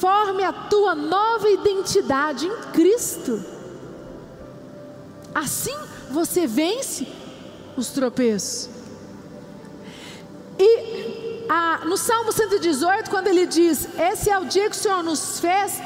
forme 0.00 0.42
a 0.42 0.52
tua 0.52 0.96
nova 0.96 1.48
identidade 1.48 2.48
em 2.48 2.56
Cristo. 2.72 3.44
Assim 5.32 5.76
você 6.10 6.48
vence 6.48 7.06
os 7.76 7.90
tropeços. 7.90 8.68
E 10.58 11.44
a, 11.48 11.84
no 11.84 11.96
Salmo 11.96 12.32
118, 12.32 13.08
quando 13.08 13.28
ele 13.28 13.46
diz: 13.46 13.86
Esse 13.96 14.30
é 14.30 14.36
o 14.36 14.46
dia 14.46 14.68
que 14.68 14.74
o 14.74 14.80
Senhor 14.80 15.04
nos 15.04 15.38
fez 15.38 15.80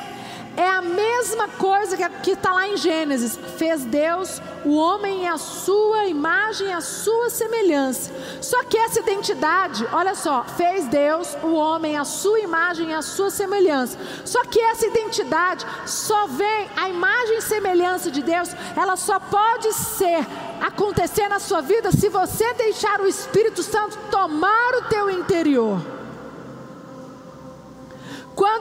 é 0.56 0.66
a 0.68 0.82
mesma 0.82 1.48
coisa 1.48 1.96
que 1.96 2.32
está 2.32 2.52
lá 2.52 2.68
em 2.68 2.76
Gênesis. 2.76 3.38
Fez 3.56 3.84
Deus 3.84 4.40
o 4.64 4.76
homem 4.76 5.22
em 5.22 5.28
a 5.28 5.38
sua 5.38 6.06
imagem 6.06 6.72
a 6.72 6.80
sua 6.80 7.30
semelhança. 7.30 8.12
Só 8.40 8.62
que 8.64 8.76
essa 8.76 9.00
identidade, 9.00 9.86
olha 9.92 10.14
só, 10.14 10.44
fez 10.44 10.86
Deus 10.86 11.36
o 11.42 11.54
homem 11.54 11.96
a 11.96 12.04
sua 12.04 12.40
imagem 12.40 12.94
a 12.94 13.02
sua 13.02 13.30
semelhança. 13.30 13.98
Só 14.24 14.44
que 14.44 14.60
essa 14.60 14.86
identidade 14.86 15.66
só 15.86 16.26
vem, 16.26 16.68
a 16.76 16.88
imagem 16.88 17.38
e 17.38 17.42
semelhança 17.42 18.10
de 18.10 18.22
Deus, 18.22 18.50
ela 18.76 18.96
só 18.96 19.18
pode 19.18 19.72
ser 19.72 20.26
acontecer 20.60 21.28
na 21.28 21.38
sua 21.38 21.60
vida 21.60 21.90
se 21.90 22.08
você 22.08 22.52
deixar 22.54 23.00
o 23.00 23.06
Espírito 23.06 23.62
Santo 23.62 23.98
tomar 24.10 24.74
o 24.74 24.82
teu 24.82 25.10
interior. 25.10 25.99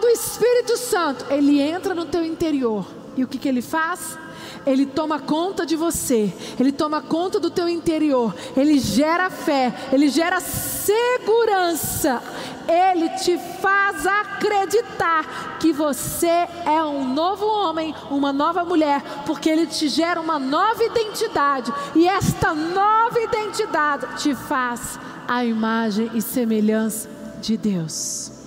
O 0.09 0.11
Espírito 0.11 0.75
Santo, 0.75 1.23
ele 1.29 1.61
entra 1.61 1.93
no 1.93 2.03
teu 2.03 2.25
interior, 2.25 2.83
e 3.15 3.23
o 3.23 3.27
que, 3.27 3.37
que 3.37 3.47
ele 3.47 3.61
faz? 3.61 4.17
Ele 4.65 4.87
toma 4.87 5.19
conta 5.19 5.67
de 5.67 5.75
você, 5.75 6.33
Ele 6.59 6.71
toma 6.71 6.99
conta 6.99 7.39
do 7.39 7.51
teu 7.51 7.69
interior, 7.69 8.35
Ele 8.57 8.79
gera 8.79 9.29
fé, 9.29 9.71
Ele 9.93 10.09
gera 10.09 10.39
segurança, 10.39 12.23
Ele 12.67 13.07
te 13.09 13.37
faz 13.61 14.07
acreditar 14.07 15.57
que 15.59 15.71
você 15.71 16.47
é 16.65 16.83
um 16.83 17.13
novo 17.13 17.45
homem, 17.45 17.93
uma 18.09 18.33
nova 18.33 18.65
mulher, 18.65 19.03
porque 19.27 19.47
Ele 19.47 19.67
te 19.67 19.87
gera 19.87 20.19
uma 20.19 20.39
nova 20.39 20.83
identidade, 20.83 21.71
e 21.95 22.07
esta 22.07 22.55
nova 22.55 23.19
identidade 23.19 24.07
te 24.17 24.33
faz 24.33 24.99
a 25.27 25.45
imagem 25.45 26.09
e 26.15 26.21
semelhança 26.21 27.07
de 27.39 27.55
Deus. 27.55 28.38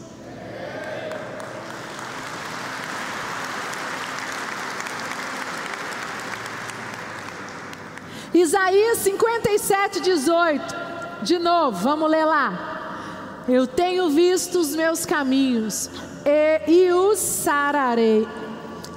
Isaías 8.35 8.99
57, 8.99 10.01
18. 10.01 10.77
De 11.23 11.39
novo, 11.39 11.79
vamos 11.79 12.11
ler 12.11 12.25
lá. 12.25 13.43
Eu 13.47 13.67
tenho 13.67 14.09
visto 14.11 14.59
os 14.59 14.75
meus 14.75 15.05
caminhos 15.05 15.91
e, 16.25 16.71
e 16.71 16.93
os 16.93 17.19
sararei. 17.19 18.27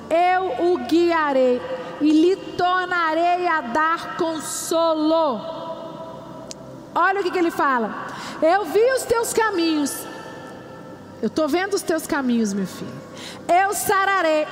Eu 0.09 0.71
o 0.71 0.77
guiarei 0.77 1.61
e 1.99 2.11
lhe 2.11 2.35
tornarei 2.35 3.47
a 3.47 3.61
dar 3.61 4.15
consolo. 4.17 5.41
Olha 6.93 7.19
o 7.19 7.23
que, 7.23 7.31
que 7.31 7.39
ele 7.39 7.51
fala. 7.51 8.07
Eu 8.41 8.65
vi 8.65 8.91
os 8.93 9.03
teus 9.03 9.33
caminhos. 9.33 10.05
Eu 11.21 11.27
estou 11.27 11.47
vendo 11.47 11.73
os 11.73 11.81
teus 11.81 12.07
caminhos, 12.07 12.53
meu 12.53 12.67
filho. 12.67 12.93
Eu 13.47 13.73
sararei. 13.73 14.47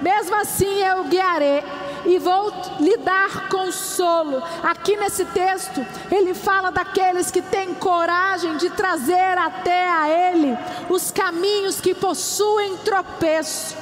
Mesmo 0.00 0.34
assim 0.36 0.82
eu 0.82 1.04
guiarei 1.04 1.62
e 2.08 2.18
vou 2.18 2.50
lhe 2.80 2.96
dar 2.96 3.48
consolo. 3.48 4.42
Aqui 4.62 4.96
nesse 4.96 5.26
texto, 5.26 5.86
ele 6.10 6.32
fala 6.32 6.70
daqueles 6.70 7.30
que 7.30 7.42
têm 7.42 7.74
coragem 7.74 8.56
de 8.56 8.70
trazer 8.70 9.36
até 9.36 9.88
a 9.90 10.08
ele 10.08 10.56
os 10.88 11.10
caminhos 11.10 11.80
que 11.80 11.94
possuem 11.94 12.78
tropeço. 12.78 13.76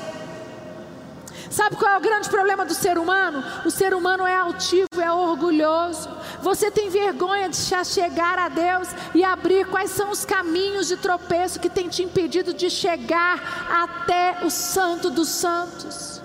Sabe 1.48 1.76
qual 1.76 1.92
é 1.92 1.96
o 1.96 2.00
grande 2.00 2.28
problema 2.28 2.66
do 2.66 2.74
ser 2.74 2.98
humano? 2.98 3.42
O 3.64 3.70
ser 3.70 3.94
humano 3.94 4.26
é 4.26 4.34
altivo, 4.34 5.00
é 5.00 5.10
orgulhoso. 5.10 6.10
Você 6.42 6.70
tem 6.70 6.90
vergonha 6.90 7.48
de 7.48 7.56
chegar 7.56 8.38
a 8.38 8.48
Deus 8.48 8.88
e 9.14 9.22
abrir 9.22 9.66
quais 9.66 9.92
são 9.92 10.10
os 10.10 10.24
caminhos 10.24 10.88
de 10.88 10.96
tropeço 10.96 11.60
que 11.60 11.70
tem 11.70 11.88
te 11.88 12.02
impedido 12.02 12.52
de 12.52 12.68
chegar 12.68 13.70
até 13.70 14.44
o 14.44 14.50
Santo 14.50 15.08
dos 15.08 15.28
Santos. 15.28 16.15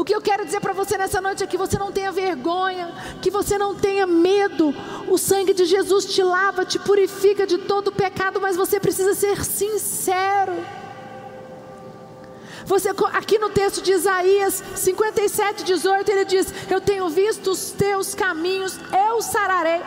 O 0.00 0.04
que 0.04 0.14
eu 0.14 0.22
quero 0.22 0.46
dizer 0.46 0.60
para 0.60 0.72
você 0.72 0.96
nessa 0.96 1.20
noite 1.20 1.44
é 1.44 1.46
que 1.46 1.58
você 1.58 1.78
não 1.78 1.92
tenha 1.92 2.10
vergonha, 2.10 2.88
que 3.20 3.30
você 3.30 3.58
não 3.58 3.74
tenha 3.74 4.06
medo. 4.06 4.74
O 5.06 5.18
sangue 5.18 5.52
de 5.52 5.66
Jesus 5.66 6.06
te 6.06 6.22
lava, 6.22 6.64
te 6.64 6.78
purifica 6.78 7.46
de 7.46 7.58
todo 7.58 7.92
pecado, 7.92 8.40
mas 8.40 8.56
você 8.56 8.80
precisa 8.80 9.12
ser 9.12 9.44
sincero. 9.44 10.54
Você, 12.66 12.90
aqui 13.12 13.38
no 13.38 13.50
texto 13.50 13.82
de 13.82 13.92
Isaías 13.92 14.62
57, 14.74 15.64
18, 15.64 16.10
ele 16.10 16.24
diz: 16.24 16.52
Eu 16.70 16.80
tenho 16.80 17.08
visto 17.08 17.50
os 17.50 17.70
teus 17.70 18.14
caminhos, 18.14 18.78
eu 19.08 19.22
sararei, 19.22 19.80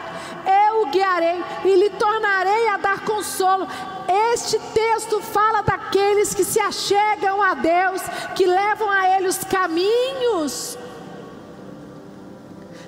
eu 0.69 0.87
guiarei 0.87 1.43
e 1.65 1.75
lhe 1.75 1.89
tornarei 1.91 2.67
a 2.69 2.77
dar 2.77 3.05
consolo. 3.05 3.67
Este 4.33 4.59
texto 4.73 5.21
fala 5.21 5.61
daqueles 5.61 6.33
que 6.33 6.43
se 6.43 6.59
achegam 6.59 7.41
a 7.41 7.53
Deus, 7.53 8.01
que 8.35 8.45
levam 8.45 8.89
a 8.89 9.09
Ele 9.17 9.27
os 9.27 9.43
caminhos. 9.43 10.77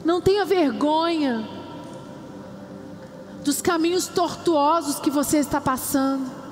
Não 0.04 0.22
tenha 0.22 0.46
vergonha 0.46 1.48
dos 3.44 3.62
caminhos 3.62 4.08
tortuosos 4.08 5.00
que 5.00 5.10
você 5.10 5.38
está 5.38 5.62
passando. 5.62 6.45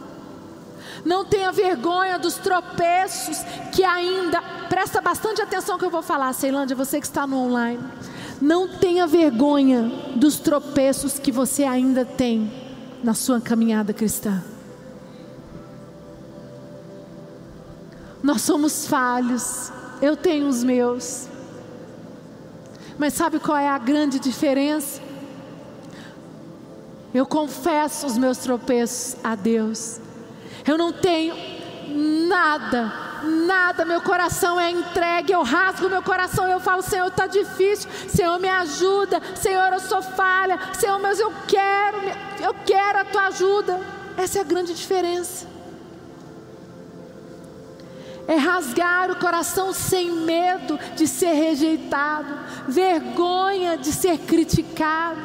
Não 1.06 1.26
tenha 1.26 1.52
vergonha 1.52 2.18
dos 2.18 2.36
tropeços 2.36 3.38
que 3.72 3.84
ainda. 3.84 4.42
Presta 4.70 5.02
bastante 5.02 5.42
atenção 5.42 5.78
que 5.78 5.86
eu 5.86 5.90
vou 5.90 6.02
falar, 6.02 6.32
Ceilândia, 6.34 6.76
você 6.76 7.00
que 7.00 7.06
está 7.06 7.28
no 7.28 7.38
online. 7.38 7.80
Não 8.42 8.68
tenha 8.68 9.06
vergonha 9.06 9.92
dos 10.16 10.40
tropeços 10.40 11.20
que 11.20 11.32
você 11.32 11.64
ainda 11.64 12.06
tem 12.06 12.52
na 13.04 13.14
sua 13.14 13.40
caminhada 13.40 13.94
cristã. 13.94 14.44
Nós 18.22 18.42
somos 18.42 18.88
falhos, 18.88 19.72
eu 20.02 20.16
tenho 20.16 20.48
os 20.48 20.64
meus. 20.64 21.28
Mas 22.98 23.14
sabe 23.14 23.40
qual 23.40 23.58
é 23.58 23.68
a 23.68 23.78
grande 23.78 24.20
diferença? 24.20 25.02
Eu 27.14 27.26
confesso 27.26 28.08
os 28.08 28.18
meus 28.18 28.38
tropeços 28.38 29.18
a 29.24 29.36
Deus. 29.36 30.00
Eu 30.66 30.78
não 30.78 30.94
tenho 30.94 31.36
nada, 32.28 32.92
nada, 33.24 33.86
meu 33.86 34.02
coração 34.02 34.60
é 34.60 34.72
entregue, 34.72 35.34
eu 35.34 35.44
rasgo 35.44 35.90
meu 35.90 36.02
coração, 36.02 36.48
eu 36.48 36.60
falo, 36.60 36.82
Senhor, 36.82 37.08
está 37.08 37.28
difícil, 37.28 37.90
Senhor, 38.08 38.40
me 38.40 38.50
ajuda, 38.50 39.22
Senhor, 39.36 39.74
eu 39.74 39.80
sou 39.80 40.02
falha, 40.02 40.60
Senhor, 40.74 41.00
mas 41.00 41.20
eu 41.20 41.32
quero, 41.48 41.98
eu 42.42 42.54
quero 42.66 43.00
a 43.00 43.06
tua 43.06 43.28
ajuda. 43.28 43.80
Essa 44.18 44.40
é 44.40 44.42
a 44.42 44.46
grande 44.46 44.74
diferença. 44.74 45.48
É 48.28 48.36
rasgar 48.36 49.12
o 49.12 49.18
coração 49.18 49.74
sem 49.74 50.12
medo 50.12 50.80
de 50.96 51.08
ser 51.08 51.34
rejeitado, 51.34 52.34
vergonha 52.68 53.78
de 53.78 53.92
ser 53.92 54.18
criticado. 54.20 55.20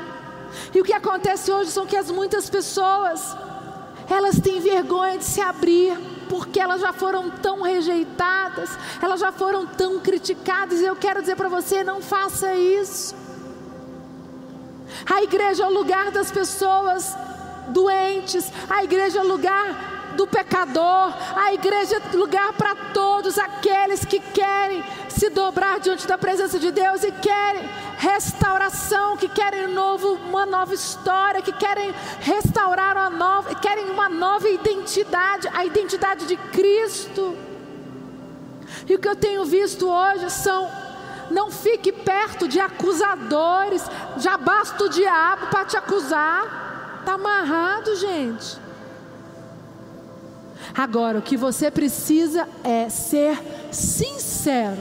E 0.74 0.80
o 0.80 0.84
que 0.84 0.92
acontece 0.92 1.52
hoje 1.52 1.70
são 1.70 1.86
que 1.86 1.96
as 1.96 2.10
muitas 2.10 2.50
pessoas 2.50 3.36
elas 4.10 4.40
têm 4.40 4.60
vergonha 4.60 5.18
de 5.18 5.24
se 5.24 5.40
abrir, 5.40 5.96
porque 6.28 6.60
elas 6.60 6.80
já 6.80 6.92
foram 6.92 7.30
tão 7.30 7.62
rejeitadas, 7.62 8.70
elas 9.02 9.20
já 9.20 9.32
foram 9.32 9.66
tão 9.66 10.00
criticadas, 10.00 10.80
e 10.80 10.84
eu 10.84 10.96
quero 10.96 11.20
dizer 11.20 11.36
para 11.36 11.48
você: 11.48 11.84
não 11.84 12.00
faça 12.00 12.54
isso. 12.54 13.14
A 15.10 15.22
igreja 15.22 15.64
é 15.64 15.66
o 15.66 15.72
lugar 15.72 16.10
das 16.10 16.30
pessoas 16.30 17.16
doentes, 17.68 18.50
a 18.68 18.82
igreja 18.82 19.18
é 19.18 19.22
o 19.22 19.28
lugar 19.28 19.97
do 20.18 20.26
pecador, 20.26 21.14
a 21.36 21.54
igreja 21.54 22.02
é 22.12 22.16
lugar 22.16 22.52
para 22.54 22.74
todos 22.92 23.38
aqueles 23.38 24.04
que 24.04 24.18
querem 24.18 24.82
se 25.08 25.30
dobrar 25.30 25.78
diante 25.78 26.08
da 26.08 26.18
presença 26.18 26.58
de 26.58 26.72
Deus 26.72 27.04
e 27.04 27.12
querem 27.12 27.62
restauração, 27.96 29.16
que 29.16 29.28
querem 29.28 29.68
novo, 29.68 30.14
uma 30.14 30.44
nova 30.44 30.74
história, 30.74 31.40
que 31.40 31.52
querem 31.52 31.94
restaurar 32.18 32.96
uma 32.96 33.10
nova, 33.10 33.54
querem 33.54 33.88
uma 33.90 34.08
nova 34.08 34.48
identidade, 34.48 35.48
a 35.54 35.64
identidade 35.64 36.26
de 36.26 36.36
Cristo. 36.36 37.36
E 38.88 38.96
o 38.96 38.98
que 38.98 39.08
eu 39.08 39.14
tenho 39.14 39.44
visto 39.44 39.88
hoje 39.88 40.30
são 40.30 40.68
não 41.30 41.48
fique 41.48 41.92
perto 41.92 42.48
de 42.48 42.58
acusadores, 42.58 43.84
já 44.16 44.36
basta 44.36 44.82
o 44.82 44.88
diabo 44.88 45.46
para 45.46 45.64
te 45.64 45.76
acusar. 45.76 46.98
Está 47.00 47.12
amarrado, 47.12 47.94
gente. 47.94 48.67
Agora, 50.74 51.18
o 51.18 51.22
que 51.22 51.36
você 51.36 51.70
precisa 51.70 52.48
é 52.62 52.88
ser 52.88 53.38
sincero. 53.72 54.78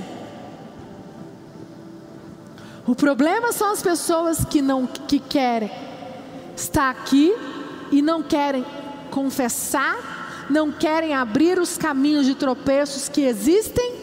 O 2.85 2.95
problema 2.95 3.51
são 3.51 3.71
as 3.71 3.81
pessoas 3.81 4.45
que 4.45 4.61
não 4.61 4.87
que 4.87 5.19
querem 5.19 5.69
estar 6.55 6.89
aqui 6.89 7.35
e 7.91 8.01
não 8.01 8.23
querem 8.23 8.65
confessar, 9.11 10.45
não 10.49 10.71
querem 10.71 11.13
abrir 11.13 11.59
os 11.59 11.77
caminhos 11.77 12.25
de 12.25 12.35
tropeços 12.35 13.09
que 13.09 13.21
existem, 13.21 13.93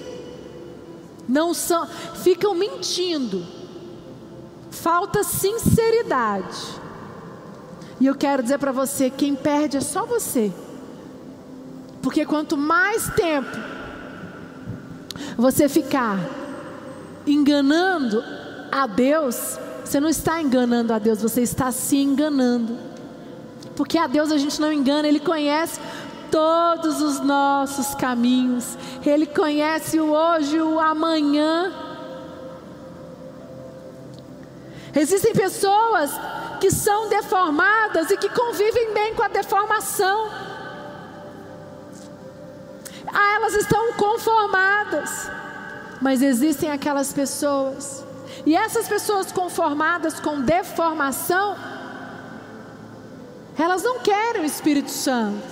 não 1.28 1.54
são, 1.54 1.86
ficam 2.22 2.54
mentindo. 2.54 3.46
Falta 4.70 5.22
sinceridade. 5.22 6.58
E 8.00 8.06
eu 8.06 8.14
quero 8.14 8.42
dizer 8.42 8.58
para 8.58 8.72
você, 8.72 9.08
quem 9.08 9.34
perde 9.34 9.76
é 9.76 9.80
só 9.80 10.04
você. 10.04 10.52
Porque 12.04 12.26
quanto 12.26 12.54
mais 12.54 13.08
tempo 13.14 13.48
você 15.38 15.70
ficar 15.70 16.18
enganando 17.26 18.22
a 18.70 18.86
Deus, 18.86 19.58
você 19.82 19.98
não 19.98 20.10
está 20.10 20.38
enganando 20.42 20.92
a 20.92 20.98
Deus, 20.98 21.22
você 21.22 21.40
está 21.40 21.72
se 21.72 21.96
enganando. 21.96 22.76
Porque 23.74 23.96
a 23.96 24.06
Deus 24.06 24.30
a 24.30 24.36
gente 24.36 24.60
não 24.60 24.70
engana, 24.70 25.08
Ele 25.08 25.18
conhece 25.18 25.80
todos 26.30 27.00
os 27.00 27.20
nossos 27.20 27.94
caminhos, 27.94 28.76
Ele 29.04 29.24
conhece 29.24 29.98
o 29.98 30.12
hoje, 30.12 30.60
o 30.60 30.78
amanhã. 30.78 31.72
Existem 34.94 35.32
pessoas 35.32 36.10
que 36.60 36.70
são 36.70 37.08
deformadas 37.08 38.10
e 38.10 38.16
que 38.18 38.28
convivem 38.28 38.92
bem 38.92 39.14
com 39.14 39.22
a 39.22 39.28
deformação. 39.28 40.53
Ah, 43.14 43.36
elas 43.36 43.54
estão 43.54 43.92
conformadas. 43.92 45.30
Mas 46.00 46.20
existem 46.20 46.70
aquelas 46.70 47.12
pessoas, 47.12 48.04
e 48.44 48.54
essas 48.54 48.86
pessoas 48.88 49.32
conformadas 49.32 50.20
com 50.20 50.40
deformação, 50.42 51.56
elas 53.56 53.82
não 53.82 54.00
querem 54.00 54.42
o 54.42 54.44
Espírito 54.44 54.90
Santo, 54.90 55.42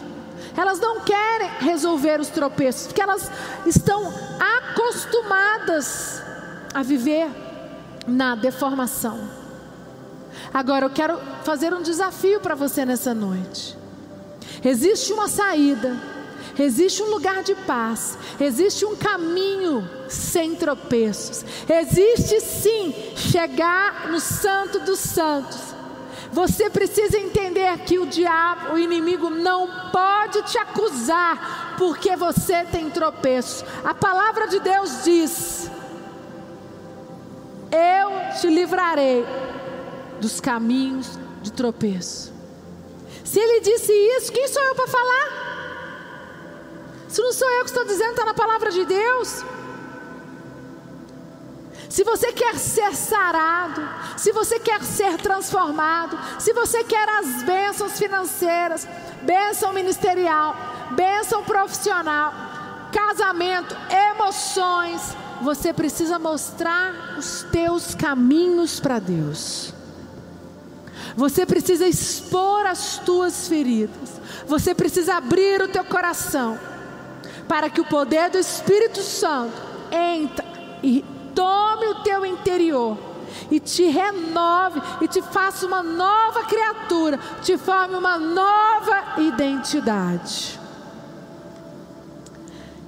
elas 0.56 0.78
não 0.80 1.00
querem 1.00 1.48
resolver 1.60 2.20
os 2.20 2.28
tropeços, 2.28 2.88
porque 2.88 3.00
elas 3.00 3.30
estão 3.64 4.12
acostumadas 4.58 6.22
a 6.74 6.82
viver 6.82 7.30
na 8.06 8.34
deformação. 8.34 9.18
Agora 10.52 10.86
eu 10.86 10.90
quero 10.90 11.18
fazer 11.44 11.72
um 11.72 11.80
desafio 11.80 12.40
para 12.40 12.54
você 12.54 12.84
nessa 12.84 13.14
noite. 13.14 13.78
Existe 14.62 15.12
uma 15.12 15.28
saída 15.28 15.96
Existe 16.58 17.02
um 17.02 17.10
lugar 17.10 17.42
de 17.42 17.54
paz, 17.54 18.18
existe 18.38 18.84
um 18.84 18.94
caminho 18.94 19.88
sem 20.08 20.54
tropeços, 20.54 21.44
existe 21.68 22.40
sim 22.40 22.94
chegar 23.16 24.10
no 24.10 24.20
Santo 24.20 24.80
dos 24.80 24.98
Santos. 24.98 25.72
Você 26.30 26.70
precisa 26.70 27.18
entender 27.18 27.78
que 27.80 27.98
o 27.98 28.06
diabo, 28.06 28.74
o 28.74 28.78
inimigo, 28.78 29.28
não 29.28 29.90
pode 29.90 30.42
te 30.42 30.56
acusar 30.56 31.74
porque 31.76 32.16
você 32.16 32.64
tem 32.64 32.88
tropeços. 32.88 33.64
A 33.84 33.92
palavra 33.92 34.46
de 34.48 34.58
Deus 34.60 35.04
diz: 35.04 35.70
Eu 37.70 38.40
te 38.40 38.46
livrarei 38.48 39.26
dos 40.20 40.40
caminhos 40.40 41.18
de 41.42 41.52
tropeço. 41.52 42.32
Se 43.24 43.38
ele 43.38 43.60
disse 43.60 43.92
isso, 43.92 44.32
quem 44.32 44.48
sou 44.48 44.62
eu 44.62 44.74
para 44.74 44.86
falar? 44.86 45.41
Se 47.12 47.20
não 47.20 47.30
sou 47.30 47.48
eu 47.50 47.60
que 47.60 47.70
estou 47.70 47.84
dizendo, 47.84 48.12
está 48.12 48.24
na 48.24 48.32
palavra 48.32 48.70
de 48.70 48.86
Deus. 48.86 49.44
Se 51.90 52.02
você 52.04 52.32
quer 52.32 52.56
ser 52.56 52.94
sarado, 52.96 53.86
se 54.16 54.32
você 54.32 54.58
quer 54.58 54.82
ser 54.82 55.18
transformado, 55.18 56.18
se 56.38 56.54
você 56.54 56.82
quer 56.82 57.06
as 57.06 57.42
bênçãos 57.42 57.98
financeiras, 57.98 58.88
bênção 59.20 59.74
ministerial, 59.74 60.56
bênção 60.92 61.44
profissional, 61.44 62.32
casamento, 62.90 63.76
emoções, 64.10 65.14
você 65.42 65.70
precisa 65.70 66.18
mostrar 66.18 67.18
os 67.18 67.42
teus 67.52 67.94
caminhos 67.94 68.80
para 68.80 68.98
Deus. 68.98 69.74
Você 71.14 71.44
precisa 71.44 71.86
expor 71.86 72.64
as 72.64 72.96
tuas 73.00 73.48
feridas. 73.48 74.18
Você 74.46 74.74
precisa 74.74 75.16
abrir 75.16 75.60
o 75.60 75.68
teu 75.68 75.84
coração 75.84 76.71
para 77.48 77.68
que 77.68 77.80
o 77.80 77.84
poder 77.84 78.30
do 78.30 78.38
Espírito 78.38 79.00
Santo 79.00 79.54
entre 79.90 80.46
e 80.82 81.04
tome 81.34 81.86
o 81.86 82.02
teu 82.02 82.24
interior 82.26 82.98
e 83.50 83.60
te 83.60 83.84
renove 83.84 84.80
e 85.00 85.08
te 85.08 85.22
faça 85.22 85.66
uma 85.66 85.82
nova 85.82 86.44
criatura, 86.44 87.18
te 87.42 87.56
forme 87.56 87.96
uma 87.96 88.18
nova 88.18 89.20
identidade. 89.20 90.60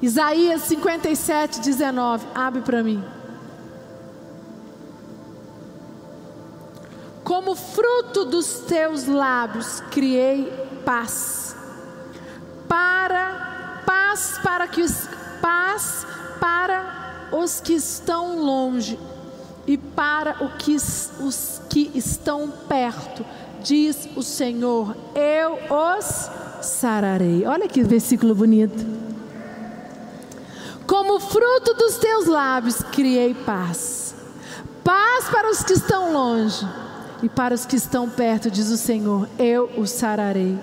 Isaías 0.03 0.63
57, 0.63 1.61
19, 1.61 2.27
abre 2.35 2.61
para 2.61 2.83
mim. 2.83 3.03
Como 7.23 7.55
fruto 7.55 8.27
dos 8.27 8.59
teus 8.67 9.07
lábios 9.07 9.81
criei 9.91 10.45
paz, 10.85 11.54
paz 14.15 14.39
para 14.41 14.69
que 14.69 14.81
os, 14.81 15.09
paz 15.43 16.07
para 16.41 17.29
os 17.33 17.61
que 17.61 17.73
estão 17.73 18.39
longe 18.39 18.99
e 19.67 19.77
para 19.77 20.45
o 20.45 20.51
que, 20.57 20.77
os 20.77 21.61
que 21.69 21.91
estão 21.95 22.49
perto, 22.69 23.27
diz 23.61 24.09
o 24.15 24.23
Senhor, 24.23 24.97
eu 25.17 25.59
os 25.69 26.31
sararei. 26.63 27.45
Olha 27.45 27.67
que 27.67 27.83
versículo 27.83 28.37
bonito. 28.37 28.87
Como 30.87 31.19
fruto 31.19 31.75
dos 31.75 31.97
teus 31.97 32.27
lábios 32.27 32.77
criei 32.93 33.35
paz, 33.35 34.15
paz 34.85 35.25
para 35.29 35.51
os 35.51 35.65
que 35.65 35.73
estão 35.73 36.13
longe 36.13 36.65
e 37.21 37.29
para 37.29 37.55
os 37.55 37.67
que 37.67 37.75
estão 37.75 38.09
perto, 38.09 38.49
diz 38.49 38.71
o 38.71 38.77
Senhor, 38.77 39.29
eu 39.39 39.73
os 39.77 39.91
sararei. 39.91 40.57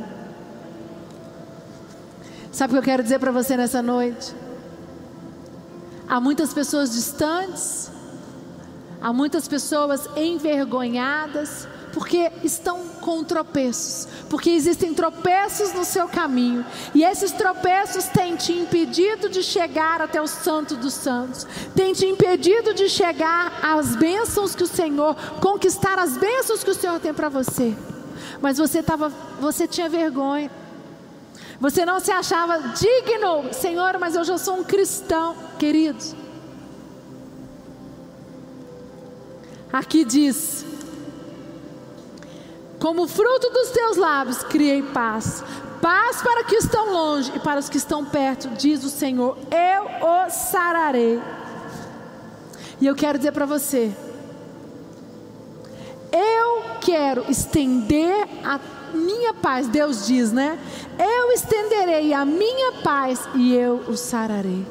Sabe 2.52 2.74
o 2.74 2.76
que 2.76 2.80
eu 2.80 2.84
quero 2.84 3.02
dizer 3.02 3.18
para 3.18 3.32
você 3.32 3.56
nessa 3.56 3.82
noite? 3.82 4.36
Há 6.06 6.20
muitas 6.20 6.54
pessoas 6.54 6.92
distantes, 6.92 7.90
há 9.02 9.14
muitas 9.14 9.48
pessoas 9.48 10.10
envergonhadas, 10.18 11.66
porque 11.94 12.30
estão 12.44 12.80
com 13.00 13.24
tropeços, 13.24 14.06
porque 14.30 14.50
existem 14.50 14.94
tropeços 14.94 15.74
no 15.74 15.86
seu 15.86 16.10
caminho, 16.10 16.66
e 16.94 17.06
esses 17.06 17.32
tropeços 17.32 18.06
têm 18.08 18.36
te 18.36 18.52
impedido 18.52 19.30
de 19.30 19.42
chegar 19.42 20.02
até 20.02 20.22
o 20.22 20.28
Santo 20.28 20.76
dos 20.76 20.94
Santos, 20.94 21.48
têm 21.74 21.94
te 21.94 22.06
impedido 22.06 22.74
de 22.74 22.90
chegar 22.90 23.60
às 23.64 23.96
bênçãos 23.96 24.54
que 24.54 24.64
o 24.64 24.68
Senhor, 24.68 25.16
conquistar 25.40 25.98
as 25.98 26.18
bênçãos 26.18 26.66
que 26.66 26.72
o 26.72 26.76
Senhor 26.76 27.00
tem 27.00 27.14
para 27.14 27.30
você. 27.30 27.74
Mas 28.42 28.58
você 28.58 28.84
tava, 28.84 29.10
você 29.40 29.66
tinha 29.66 29.88
vergonha. 29.88 30.61
Você 31.62 31.86
não 31.86 32.00
se 32.00 32.12
achava 32.12 32.58
digno, 32.70 33.54
Senhor, 33.54 34.00
mas 34.00 34.16
eu 34.16 34.24
já 34.24 34.36
sou 34.40 34.56
um 34.56 34.64
cristão, 34.64 35.36
queridos. 35.60 36.16
Aqui 39.72 40.04
diz: 40.04 40.66
Como 42.80 43.08
fruto 43.08 43.52
dos 43.52 43.70
teus 43.70 43.96
lábios 43.96 44.42
criei 44.44 44.82
paz, 44.82 45.44
paz 45.80 46.20
para 46.24 46.44
que 46.46 46.56
estão 46.56 46.92
longe 46.92 47.32
e 47.36 47.40
para 47.40 47.60
os 47.60 47.70
que 47.70 47.78
estão 47.78 48.06
perto, 48.06 48.50
diz 48.58 48.84
o 48.84 48.90
Senhor, 48.90 49.38
eu 49.52 50.26
os 50.26 50.34
sararei. 50.34 51.22
E 52.82 52.88
eu 52.88 52.96
quero 52.96 53.20
dizer 53.20 53.34
para 53.34 53.46
você, 53.46 53.96
eu 56.12 56.64
quero 56.82 57.24
estender 57.30 58.28
a 58.44 58.60
minha 58.94 59.34
paz, 59.34 59.68
Deus 59.68 60.06
diz, 60.08 60.32
né? 60.32 60.58
Eu 60.98 61.32
estenderei 61.32 62.14
a 62.14 62.26
minha 62.26 62.74
paz 62.84 63.28
e 63.36 63.54
eu 63.54 63.84
o 63.88 63.96
sararei. 63.96 64.66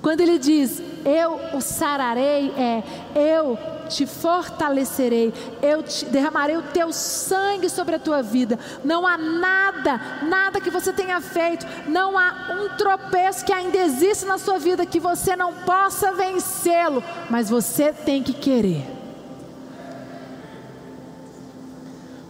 Quando 0.00 0.20
ele 0.20 0.38
diz 0.38 0.80
eu 1.04 1.40
o 1.54 1.60
sararei, 1.60 2.52
é 2.56 2.82
eu 3.14 3.58
te 3.88 4.06
fortalecerei, 4.06 5.32
eu 5.62 5.82
te 5.82 6.04
derramarei 6.06 6.56
o 6.56 6.62
teu 6.62 6.92
sangue 6.92 7.70
sobre 7.70 7.94
a 7.94 7.98
tua 7.98 8.22
vida. 8.22 8.58
Não 8.84 9.06
há 9.06 9.16
nada, 9.16 10.00
nada 10.22 10.60
que 10.60 10.70
você 10.70 10.92
tenha 10.92 11.20
feito, 11.20 11.66
não 11.88 12.18
há 12.18 12.50
um 12.50 12.76
tropeço 12.76 13.44
que 13.44 13.52
ainda 13.52 13.78
existe 13.78 14.26
na 14.26 14.38
sua 14.38 14.58
vida 14.58 14.84
que 14.84 15.00
você 15.00 15.34
não 15.34 15.54
possa 15.54 16.12
vencê-lo, 16.12 17.02
mas 17.30 17.48
você 17.48 17.92
tem 17.92 18.22
que 18.22 18.34
querer. 18.34 18.97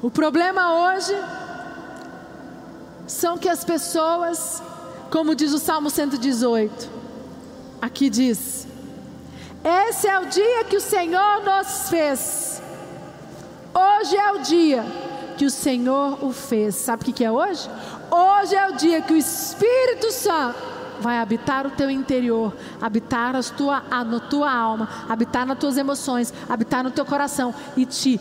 O 0.00 0.10
problema 0.10 0.74
hoje 0.74 1.12
são 3.08 3.36
que 3.36 3.48
as 3.48 3.64
pessoas, 3.64 4.62
como 5.10 5.34
diz 5.34 5.52
o 5.52 5.58
Salmo 5.58 5.90
118, 5.90 6.88
aqui 7.82 8.08
diz: 8.08 8.68
Esse 9.64 10.06
é 10.06 10.16
o 10.20 10.26
dia 10.26 10.64
que 10.64 10.76
o 10.76 10.80
Senhor 10.80 11.42
nos 11.42 11.88
fez. 11.88 12.62
Hoje 13.74 14.16
é 14.16 14.32
o 14.32 14.38
dia 14.38 14.84
que 15.36 15.44
o 15.44 15.50
Senhor 15.50 16.24
o 16.24 16.32
fez. 16.32 16.76
Sabe 16.76 17.02
o 17.02 17.12
que 17.12 17.24
é 17.24 17.30
hoje? 17.30 17.68
Hoje 18.08 18.54
é 18.54 18.68
o 18.68 18.76
dia 18.76 19.02
que 19.02 19.12
o 19.12 19.16
Espírito 19.16 20.12
Santo 20.12 20.58
vai 21.00 21.18
habitar 21.18 21.66
o 21.66 21.70
teu 21.70 21.90
interior, 21.90 22.54
habitar 22.80 23.34
a 23.34 23.42
tua, 23.42 23.82
a, 23.90 24.04
tua 24.20 24.52
alma, 24.52 24.88
habitar 25.08 25.44
nas 25.44 25.58
tuas 25.58 25.76
emoções, 25.76 26.32
habitar 26.48 26.84
no 26.84 26.90
teu 26.90 27.04
coração 27.04 27.52
e 27.76 27.84
te 27.84 28.20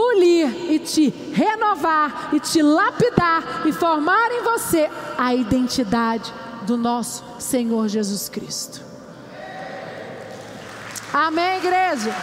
polir 0.00 0.72
e 0.72 0.78
te 0.78 1.10
renovar 1.34 2.30
e 2.32 2.40
te 2.40 2.62
lapidar 2.62 3.66
e 3.66 3.72
formar 3.72 4.32
em 4.32 4.42
você 4.42 4.88
a 5.18 5.34
identidade 5.34 6.32
do 6.62 6.78
nosso 6.78 7.22
Senhor 7.38 7.86
Jesus 7.86 8.26
Cristo. 8.26 8.80
Amém, 11.12 11.58
igreja? 11.58 12.14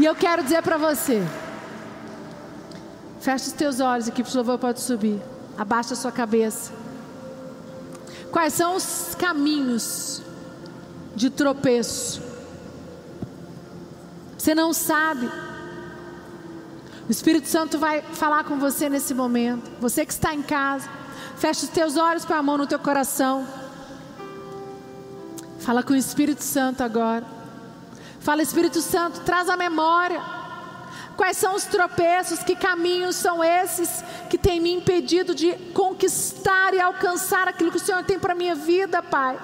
E 0.00 0.04
eu 0.04 0.14
quero 0.16 0.42
dizer 0.42 0.60
para 0.62 0.76
você, 0.76 1.22
feche 3.20 3.46
os 3.46 3.52
teus 3.52 3.78
olhos 3.78 4.08
aqui, 4.08 4.24
por 4.24 4.32
favor, 4.32 4.58
pode 4.58 4.80
subir. 4.80 5.22
Abaixa 5.56 5.94
a 5.94 5.96
sua 5.96 6.10
cabeça. 6.10 6.72
Quais 8.32 8.54
são 8.54 8.74
os 8.74 9.14
caminhos 9.16 10.20
de 11.14 11.30
tropeço 11.30 12.31
você 14.42 14.56
não 14.56 14.72
sabe. 14.72 15.30
O 17.08 17.12
Espírito 17.12 17.46
Santo 17.46 17.78
vai 17.78 18.02
falar 18.02 18.42
com 18.42 18.58
você 18.58 18.88
nesse 18.88 19.14
momento. 19.14 19.70
Você 19.80 20.04
que 20.04 20.12
está 20.12 20.34
em 20.34 20.42
casa, 20.42 20.90
fecha 21.36 21.64
os 21.64 21.68
teus 21.68 21.96
olhos 21.96 22.24
com 22.24 22.34
a 22.34 22.42
mão 22.42 22.58
no 22.58 22.66
teu 22.66 22.80
coração. 22.80 23.46
Fala 25.60 25.80
com 25.84 25.92
o 25.92 25.96
Espírito 25.96 26.42
Santo 26.42 26.82
agora. 26.82 27.24
Fala, 28.18 28.42
Espírito 28.42 28.80
Santo, 28.80 29.20
traz 29.20 29.48
a 29.48 29.56
memória. 29.56 30.20
Quais 31.16 31.36
são 31.36 31.54
os 31.54 31.62
tropeços, 31.62 32.40
que 32.42 32.56
caminhos 32.56 33.14
são 33.14 33.44
esses 33.44 34.02
que 34.28 34.36
têm 34.36 34.58
me 34.60 34.72
impedido 34.72 35.36
de 35.36 35.52
conquistar 35.72 36.74
e 36.74 36.80
alcançar 36.80 37.46
aquilo 37.46 37.70
que 37.70 37.76
o 37.76 37.80
Senhor 37.80 38.02
tem 38.02 38.18
para 38.18 38.34
minha 38.34 38.56
vida, 38.56 39.00
Pai? 39.04 39.38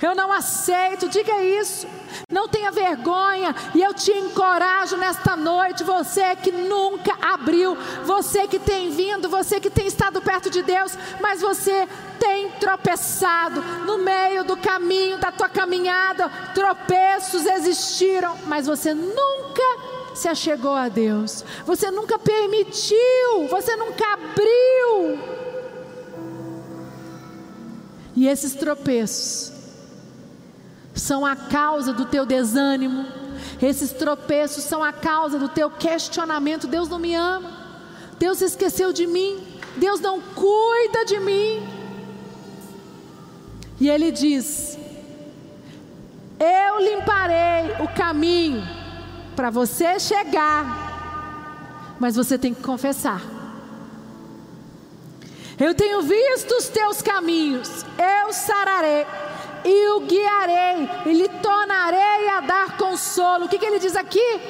Eu 0.00 0.14
não 0.14 0.32
aceito, 0.32 1.08
diga 1.08 1.42
isso. 1.42 1.86
Não 2.30 2.48
tenha 2.48 2.70
vergonha, 2.70 3.54
e 3.74 3.82
eu 3.82 3.92
te 3.92 4.12
encorajo 4.12 4.96
nesta 4.96 5.36
noite, 5.36 5.82
você 5.82 6.36
que 6.36 6.50
nunca 6.52 7.16
abriu, 7.20 7.76
você 8.04 8.46
que 8.46 8.58
tem 8.58 8.90
vindo, 8.90 9.28
você 9.28 9.60
que 9.60 9.70
tem 9.70 9.86
estado 9.86 10.20
perto 10.22 10.48
de 10.48 10.62
Deus, 10.62 10.96
mas 11.20 11.40
você 11.40 11.88
tem 12.18 12.50
tropeçado 12.52 13.60
no 13.84 13.98
meio 13.98 14.44
do 14.44 14.56
caminho 14.56 15.18
da 15.18 15.32
tua 15.32 15.48
caminhada, 15.48 16.30
tropeços 16.54 17.44
existiram, 17.46 18.36
mas 18.46 18.66
você 18.66 18.94
nunca 18.94 19.98
se 20.14 20.28
achegou 20.28 20.74
a 20.74 20.88
Deus, 20.88 21.44
você 21.64 21.90
nunca 21.90 22.18
permitiu, 22.18 23.48
você 23.50 23.76
nunca 23.76 24.04
abriu. 24.14 25.18
E 28.16 28.26
esses 28.26 28.54
tropeços 28.54 29.57
são 30.98 31.24
a 31.24 31.36
causa 31.36 31.92
do 31.92 32.04
teu 32.04 32.26
desânimo, 32.26 33.06
esses 33.60 33.92
tropeços 33.92 34.64
são 34.64 34.82
a 34.82 34.92
causa 34.92 35.38
do 35.38 35.48
teu 35.48 35.70
questionamento: 35.70 36.66
Deus 36.66 36.88
não 36.88 36.98
me 36.98 37.14
ama, 37.14 37.50
Deus 38.18 38.40
esqueceu 38.40 38.92
de 38.92 39.06
mim, 39.06 39.42
Deus 39.76 40.00
não 40.00 40.20
cuida 40.20 41.04
de 41.04 41.18
mim. 41.20 41.66
E 43.80 43.88
ele 43.88 44.10
diz: 44.10 44.78
Eu 46.38 46.80
limparei 46.80 47.76
o 47.80 47.88
caminho 47.88 48.62
para 49.36 49.50
você 49.50 49.98
chegar, 50.00 51.96
mas 52.00 52.16
você 52.16 52.36
tem 52.36 52.52
que 52.52 52.62
confessar. 52.62 53.22
Eu 55.58 55.74
tenho 55.74 56.02
visto 56.02 56.52
os 56.52 56.68
teus 56.68 57.02
caminhos, 57.02 57.84
eu 57.98 58.32
sararei 58.32 59.04
e 59.64 59.88
o 59.90 60.00
guiarei, 60.00 60.88
e 61.06 61.12
lhe 61.12 61.28
tornarei 61.28 62.28
a 62.30 62.40
dar 62.40 62.76
consolo. 62.76 63.44
O 63.44 63.48
que, 63.48 63.58
que 63.58 63.66
ele 63.66 63.78
diz 63.78 63.96
aqui? 63.96 64.40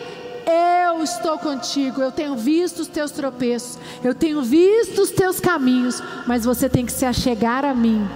Eu 0.47 1.03
estou 1.03 1.39
contigo, 1.39 2.01
eu 2.01 2.11
tenho 2.11 2.35
visto 2.35 2.81
os 2.81 2.89
teus 2.89 3.11
tropeços, 3.11 3.79
eu 4.03 4.15
tenho 4.15 4.41
visto 4.43 5.03
os 5.03 5.11
teus 5.11 5.39
caminhos, 5.39 6.03
mas 6.27 6.45
você 6.45 6.69
tem 6.69 6.87
que 6.87 6.93
se 6.93 7.05
achegar 7.05 7.65
a 7.65 7.75
mim. 7.75 8.09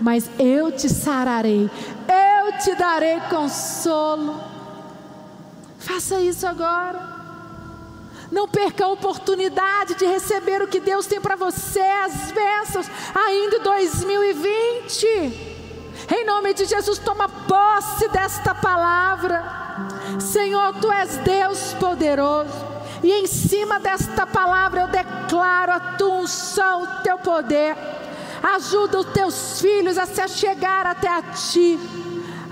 Mas 0.00 0.30
eu 0.38 0.72
te 0.72 0.88
sararei, 0.88 1.70
eu 2.08 2.58
te 2.58 2.74
darei 2.74 3.20
consolo. 3.28 4.40
Faça 5.78 6.20
isso 6.20 6.46
agora. 6.46 7.14
Não 8.32 8.48
perca 8.48 8.86
a 8.86 8.88
oportunidade 8.88 9.94
de 9.94 10.06
receber 10.06 10.62
o 10.62 10.66
que 10.66 10.80
Deus 10.80 11.06
tem 11.06 11.20
para 11.20 11.36
você, 11.36 11.80
as 11.80 12.32
bênçãos, 12.32 12.90
ainda 13.14 13.56
em 13.56 13.62
2020. 13.62 15.53
Em 16.10 16.24
nome 16.24 16.54
de 16.54 16.64
Jesus, 16.64 16.98
toma 16.98 17.28
posse 17.28 18.08
desta 18.08 18.54
palavra. 18.54 19.44
Senhor, 20.20 20.74
tu 20.80 20.90
és 20.90 21.16
Deus 21.18 21.74
poderoso. 21.74 22.74
E 23.02 23.12
em 23.12 23.26
cima 23.26 23.78
desta 23.78 24.26
palavra 24.26 24.82
eu 24.82 24.88
declaro 24.88 25.72
a 25.72 25.80
tua 25.80 26.16
unção, 26.16 26.82
o 26.82 26.86
teu 27.02 27.18
poder. 27.18 27.76
Ajuda 28.42 29.00
os 29.00 29.06
teus 29.06 29.60
filhos 29.60 29.98
a 29.98 30.06
se 30.06 30.20
achegar 30.20 30.86
até 30.86 31.08
a 31.08 31.22
ti. 31.22 31.78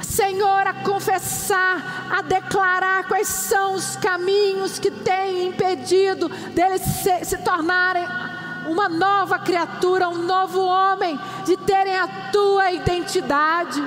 Senhor, 0.03 0.67
a 0.67 0.75
confessar, 0.75 2.09
a 2.11 2.23
declarar 2.23 3.05
quais 3.05 3.29
são 3.29 3.75
os 3.75 3.97
caminhos 3.97 4.79
que 4.79 4.91
têm 4.91 5.49
impedido 5.49 6.29
deles 6.29 6.83
se, 6.83 7.25
se 7.25 7.39
tornarem 7.39 8.07
uma 8.69 8.89
nova 8.89 9.39
criatura, 9.39 10.09
um 10.09 10.19
novo 10.19 10.61
homem, 10.61 11.19
de 11.45 11.57
terem 11.57 11.97
a 11.97 12.31
tua 12.31 12.73
identidade, 12.73 13.83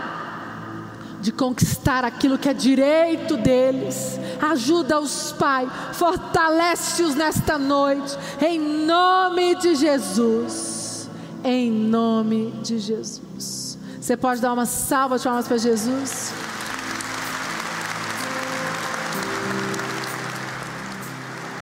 de 1.21 1.31
conquistar 1.31 2.05
aquilo 2.05 2.37
que 2.37 2.49
é 2.49 2.53
direito 2.53 3.37
deles. 3.37 4.19
Ajuda-os, 4.41 5.33
Pai, 5.33 5.67
fortalece-os 5.93 7.15
nesta 7.15 7.57
noite, 7.57 8.17
em 8.41 8.59
nome 8.59 9.55
de 9.55 9.75
Jesus. 9.75 11.09
Em 11.43 11.71
nome 11.71 12.51
de 12.63 12.79
Jesus. 12.79 13.77
Você 13.99 14.17
pode 14.17 14.41
dar 14.41 14.53
uma 14.53 14.65
salva 14.65 15.17
de 15.17 15.23
palmas 15.23 15.47
para 15.47 15.57
Jesus? 15.57 16.33